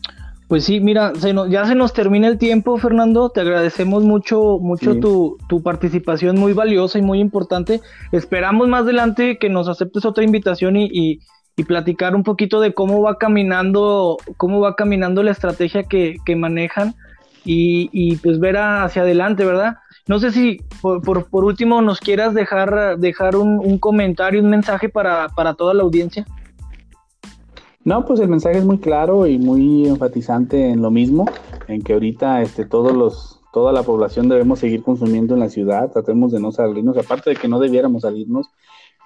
Pues 0.50 0.64
sí, 0.64 0.80
mira, 0.80 1.12
ya 1.48 1.64
se 1.64 1.76
nos 1.76 1.92
termina 1.92 2.26
el 2.26 2.36
tiempo, 2.36 2.76
Fernando. 2.76 3.30
Te 3.30 3.40
agradecemos 3.40 4.02
mucho, 4.02 4.58
mucho 4.58 4.96
tu, 4.96 5.62
participación 5.62 6.40
muy 6.40 6.54
valiosa 6.54 6.98
y 6.98 7.02
muy 7.02 7.20
importante. 7.20 7.80
Esperamos 8.10 8.66
más 8.66 8.80
adelante 8.80 9.38
que 9.38 9.48
nos 9.48 9.68
aceptes 9.68 10.04
otra 10.04 10.24
invitación 10.24 10.74
y, 10.76 11.20
platicar 11.68 12.16
un 12.16 12.24
poquito 12.24 12.60
de 12.60 12.72
cómo 12.74 13.00
va 13.00 13.16
caminando, 13.16 14.16
cómo 14.38 14.60
va 14.60 14.74
caminando 14.74 15.22
la 15.22 15.30
estrategia 15.30 15.84
que, 15.84 16.16
manejan 16.36 16.96
y, 17.44 18.16
pues 18.16 18.40
ver 18.40 18.56
hacia 18.56 19.02
adelante, 19.02 19.44
¿verdad? 19.44 19.76
No 20.08 20.18
sé 20.18 20.32
si 20.32 20.58
por, 20.82 21.30
por, 21.30 21.44
último 21.44 21.80
nos 21.80 22.00
quieras 22.00 22.34
dejar, 22.34 22.98
dejar 22.98 23.36
un, 23.36 23.60
un 23.60 23.78
comentario, 23.78 24.42
un 24.42 24.50
mensaje 24.50 24.88
para, 24.88 25.28
para 25.28 25.54
toda 25.54 25.74
la 25.74 25.84
audiencia. 25.84 26.26
No, 27.84 28.04
pues 28.04 28.20
el 28.20 28.28
mensaje 28.28 28.58
es 28.58 28.64
muy 28.64 28.78
claro 28.78 29.26
y 29.26 29.38
muy 29.38 29.88
enfatizante 29.88 30.68
en 30.68 30.82
lo 30.82 30.90
mismo, 30.90 31.24
en 31.66 31.82
que 31.82 31.94
ahorita 31.94 32.42
este, 32.42 32.66
todos 32.66 32.94
los, 32.94 33.40
toda 33.54 33.72
la 33.72 33.82
población 33.82 34.28
debemos 34.28 34.58
seguir 34.58 34.82
consumiendo 34.82 35.32
en 35.32 35.40
la 35.40 35.48
ciudad, 35.48 35.90
tratemos 35.90 36.30
de 36.30 36.40
no 36.40 36.52
salirnos, 36.52 36.98
aparte 36.98 37.30
de 37.30 37.36
que 37.36 37.48
no 37.48 37.58
debiéramos 37.58 38.02
salirnos, 38.02 38.48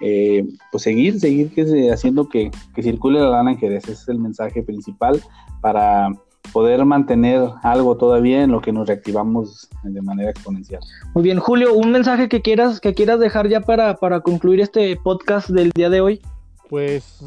eh, 0.01 0.45
pues 0.71 0.83
seguir, 0.83 1.21
seguir 1.21 1.53
que, 1.53 1.89
haciendo 1.89 2.27
que, 2.27 2.51
que, 2.75 2.83
circule 2.83 3.21
la 3.21 3.29
lana 3.29 3.51
en 3.51 3.57
Jerez, 3.59 3.85
ese 3.85 3.93
es 3.93 4.09
el 4.09 4.19
mensaje 4.19 4.61
principal 4.61 5.21
para 5.61 6.09
poder 6.51 6.83
mantener 6.83 7.49
algo 7.63 7.95
todavía 7.95 8.43
en 8.43 8.51
lo 8.51 8.59
que 8.59 8.73
nos 8.73 8.87
reactivamos 8.87 9.69
de 9.83 10.01
manera 10.01 10.31
exponencial. 10.31 10.81
Muy 11.13 11.23
bien, 11.23 11.39
Julio, 11.39 11.73
un 11.73 11.91
mensaje 11.91 12.27
que 12.27 12.41
quieras, 12.41 12.81
que 12.81 12.93
quieras 12.93 13.21
dejar 13.21 13.47
ya 13.47 13.61
para, 13.61 13.95
para 13.95 14.19
concluir 14.19 14.59
este 14.59 14.97
podcast 14.97 15.49
del 15.49 15.71
día 15.71 15.89
de 15.89 16.01
hoy. 16.01 16.21
Pues 16.69 17.19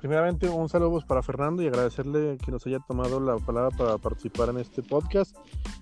primeramente 0.00 0.48
un 0.48 0.68
saludo 0.68 1.00
para 1.06 1.22
Fernando 1.22 1.62
y 1.62 1.68
agradecerle 1.68 2.38
que 2.44 2.50
nos 2.50 2.66
haya 2.66 2.80
tomado 2.80 3.20
la 3.20 3.36
palabra 3.36 3.70
para 3.76 3.98
participar 3.98 4.48
en 4.48 4.58
este 4.58 4.82
podcast 4.82 5.36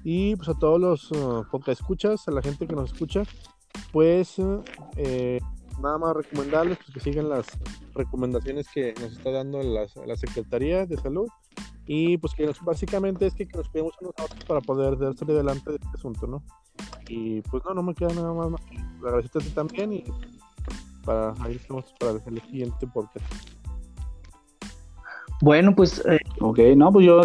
y 0.04 0.36
pues 0.36 0.48
a 0.50 0.54
todos 0.54 0.78
los 0.78 1.10
uh, 1.12 1.44
podcast 1.50 1.80
escuchas, 1.80 2.28
a 2.28 2.32
la 2.32 2.42
gente 2.42 2.66
que 2.66 2.74
nos 2.74 2.92
escucha, 2.92 3.22
pues 3.92 4.36
eh, 4.96 5.40
nada 5.80 5.96
más 5.96 6.16
recomendarles 6.16 6.78
pues, 6.78 6.90
que 6.92 7.00
sigan 7.00 7.30
las 7.30 7.46
recomendaciones 7.94 8.68
que 8.68 8.92
nos 9.00 9.12
está 9.12 9.30
dando 9.30 9.62
la, 9.62 10.16
Secretaría 10.16 10.84
de 10.84 10.98
Salud 10.98 11.28
y 11.86 12.18
pues 12.18 12.34
que 12.34 12.50
básicamente 12.62 13.26
es 13.26 13.34
que, 13.34 13.46
nos 13.46 13.70
cuidemos 13.70 13.94
a 14.02 14.24
otros 14.24 14.44
para 14.44 14.60
poder 14.60 14.98
salir 15.16 15.34
adelante 15.34 15.70
de 15.70 15.76
este 15.76 15.88
asunto, 15.94 16.26
¿no? 16.26 16.42
Y 17.08 17.40
pues 17.42 17.62
no, 17.64 17.72
no 17.72 17.82
me 17.82 17.94
queda 17.94 18.12
nada 18.12 18.34
más. 18.34 18.60
Agradecerte 18.98 19.38
a 19.38 19.40
ti 19.40 19.50
también 19.54 19.92
y 19.94 20.04
para 21.08 21.32
ahí 21.40 21.54
estamos 21.54 21.86
para 21.98 22.12
el 22.12 22.42
siguiente 22.42 22.86
podcast. 22.86 23.24
Bueno, 25.40 25.74
pues. 25.74 26.04
Eh... 26.06 26.18
Ok, 26.40 26.58
no, 26.76 26.92
pues 26.92 27.06
yo 27.06 27.22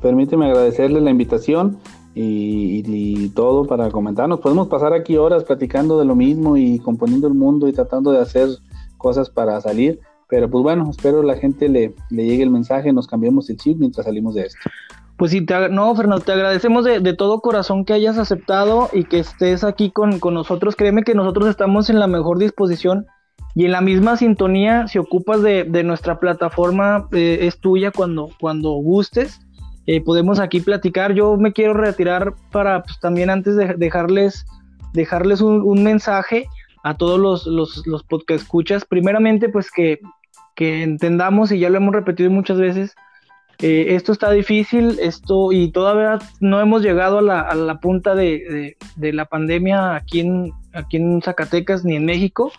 permíteme 0.00 0.46
agradecerle 0.46 1.00
la 1.00 1.10
invitación 1.10 1.78
y, 2.14 3.28
todo 3.30 3.64
para 3.66 3.90
comentarnos. 3.90 4.40
Podemos 4.40 4.68
pasar 4.68 4.92
aquí 4.92 5.16
horas 5.16 5.44
platicando 5.44 5.98
de 5.98 6.04
lo 6.04 6.14
mismo 6.14 6.56
y 6.56 6.78
componiendo 6.78 7.26
el 7.26 7.34
mundo 7.34 7.66
y 7.66 7.72
tratando 7.72 8.12
de 8.12 8.20
hacer 8.20 8.48
cosas 8.96 9.28
para 9.28 9.60
salir. 9.60 10.00
Pero 10.28 10.48
pues 10.48 10.62
bueno, 10.62 10.88
espero 10.88 11.24
la 11.24 11.36
gente 11.36 11.68
le, 11.68 11.94
le 12.10 12.24
llegue 12.24 12.44
el 12.44 12.50
mensaje, 12.50 12.92
nos 12.92 13.08
cambiemos 13.08 13.50
el 13.50 13.56
chip 13.56 13.78
mientras 13.78 14.06
salimos 14.06 14.34
de 14.34 14.42
esto. 14.42 14.70
Pues 15.20 15.32
sí, 15.32 15.44
te, 15.44 15.68
no, 15.68 15.94
Fernando, 15.94 16.24
te 16.24 16.32
agradecemos 16.32 16.82
de, 16.82 16.98
de, 16.98 17.12
todo 17.12 17.42
corazón 17.42 17.84
que 17.84 17.92
hayas 17.92 18.16
aceptado 18.16 18.88
y 18.90 19.04
que 19.04 19.18
estés 19.18 19.64
aquí 19.64 19.90
con, 19.90 20.18
nosotros. 20.18 20.76
Créeme 20.76 21.02
que 21.02 21.14
nosotros 21.14 21.46
estamos 21.46 21.90
en 21.90 21.98
la 21.98 22.06
mejor 22.06 22.38
disposición 22.38 23.04
y 23.54 23.66
en 23.66 23.72
la 23.72 23.82
misma 23.82 24.16
sintonía. 24.16 24.88
Si 24.88 24.98
ocupas 24.98 25.42
de, 25.42 25.82
nuestra 25.84 26.18
plataforma, 26.18 27.06
eh, 27.12 27.40
es 27.42 27.60
tuya 27.60 27.90
cuando, 27.90 28.30
cuando 28.40 28.70
gustes. 28.70 29.42
Eh, 29.84 30.00
podemos 30.00 30.40
aquí 30.40 30.62
platicar. 30.62 31.12
Yo 31.12 31.36
me 31.36 31.52
quiero 31.52 31.74
retirar 31.74 32.32
para 32.50 32.82
pues, 32.82 32.98
también 32.98 33.28
antes 33.28 33.56
de 33.56 33.74
dejarles, 33.74 34.46
dejarles 34.94 35.42
un, 35.42 35.82
mensaje 35.82 36.46
a 36.82 36.96
todos 36.96 37.20
los, 37.20 37.46
los, 37.46 37.86
los 37.86 38.04
podcast 38.04 38.42
escuchas. 38.42 38.86
Primeramente, 38.86 39.50
pues 39.50 39.70
que, 39.70 40.00
que 40.56 40.82
entendamos, 40.82 41.52
y 41.52 41.58
ya 41.58 41.68
lo 41.68 41.76
hemos 41.76 41.94
repetido 41.94 42.30
muchas 42.30 42.58
veces, 42.58 42.94
eh, 43.62 43.94
esto 43.94 44.12
está 44.12 44.30
difícil, 44.30 44.98
esto 45.00 45.52
y 45.52 45.70
todavía 45.70 46.18
no 46.40 46.60
hemos 46.60 46.82
llegado 46.82 47.18
a 47.18 47.22
la, 47.22 47.40
a 47.40 47.54
la 47.54 47.80
punta 47.80 48.14
de, 48.14 48.76
de, 48.96 49.12
la 49.12 49.26
pandemia 49.26 49.96
aquí 49.96 50.20
en, 50.20 50.52
aquí 50.72 50.96
en 50.96 51.20
Zacatecas 51.22 51.84
ni 51.84 51.96
en 51.96 52.04
México. 52.04 52.52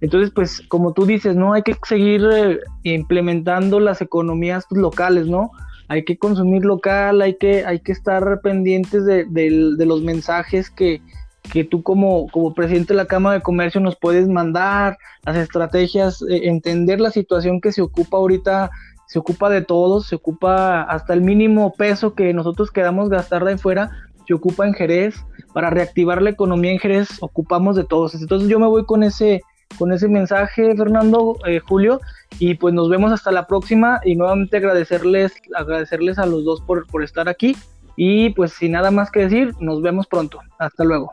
Entonces, 0.00 0.30
pues 0.30 0.62
como 0.68 0.92
tú 0.92 1.06
dices, 1.06 1.34
¿no? 1.34 1.52
Hay 1.52 1.62
que 1.62 1.76
seguir 1.86 2.24
eh, 2.32 2.58
implementando 2.84 3.80
las 3.80 4.00
economías 4.00 4.66
locales, 4.70 5.26
¿no? 5.26 5.50
Hay 5.88 6.04
que 6.04 6.18
consumir 6.18 6.64
local, 6.64 7.22
hay 7.22 7.36
que, 7.36 7.64
hay 7.64 7.80
que 7.80 7.92
estar 7.92 8.40
pendientes 8.42 9.04
de, 9.04 9.24
de 9.24 9.86
los 9.86 10.02
mensajes 10.02 10.70
que, 10.70 11.00
que 11.48 11.64
tú 11.64 11.82
como, 11.82 12.28
como 12.28 12.54
presidente 12.54 12.92
de 12.92 12.98
la 12.98 13.06
Cámara 13.06 13.36
de 13.36 13.42
Comercio 13.42 13.80
nos 13.80 13.96
puedes 13.96 14.28
mandar, 14.28 14.98
las 15.24 15.36
estrategias, 15.36 16.22
eh, 16.22 16.42
entender 16.44 17.00
la 17.00 17.10
situación 17.10 17.60
que 17.60 17.72
se 17.72 17.82
ocupa 17.82 18.18
ahorita, 18.18 18.70
se 19.08 19.18
ocupa 19.18 19.48
de 19.48 19.62
todos, 19.62 20.06
se 20.06 20.16
ocupa 20.16 20.82
hasta 20.82 21.14
el 21.14 21.22
mínimo 21.22 21.72
peso 21.72 22.14
que 22.14 22.34
nosotros 22.34 22.70
queramos 22.70 23.08
gastar 23.08 23.42
de 23.44 23.54
afuera, 23.54 23.90
se 24.26 24.34
ocupa 24.34 24.66
en 24.66 24.74
Jerez, 24.74 25.24
para 25.54 25.70
reactivar 25.70 26.20
la 26.20 26.28
economía 26.28 26.72
en 26.72 26.78
Jerez 26.78 27.08
ocupamos 27.20 27.74
de 27.74 27.84
todos. 27.84 28.14
Entonces 28.14 28.50
yo 28.50 28.58
me 28.58 28.66
voy 28.66 28.84
con 28.84 29.02
ese, 29.02 29.40
con 29.78 29.92
ese 29.92 30.08
mensaje, 30.08 30.76
Fernando, 30.76 31.38
eh, 31.46 31.58
Julio, 31.58 32.00
y 32.38 32.54
pues 32.54 32.74
nos 32.74 32.90
vemos 32.90 33.10
hasta 33.10 33.32
la 33.32 33.46
próxima 33.46 33.98
y 34.04 34.14
nuevamente 34.14 34.58
agradecerles, 34.58 35.32
agradecerles 35.56 36.18
a 36.18 36.26
los 36.26 36.44
dos 36.44 36.60
por, 36.60 36.86
por 36.86 37.02
estar 37.02 37.30
aquí 37.30 37.56
y 37.96 38.30
pues 38.30 38.52
sin 38.52 38.72
nada 38.72 38.90
más 38.90 39.10
que 39.10 39.20
decir, 39.20 39.54
nos 39.58 39.80
vemos 39.80 40.06
pronto. 40.06 40.38
Hasta 40.58 40.84
luego. 40.84 41.12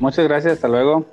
Muchas 0.00 0.26
gracias, 0.26 0.54
hasta 0.54 0.66
luego. 0.66 1.06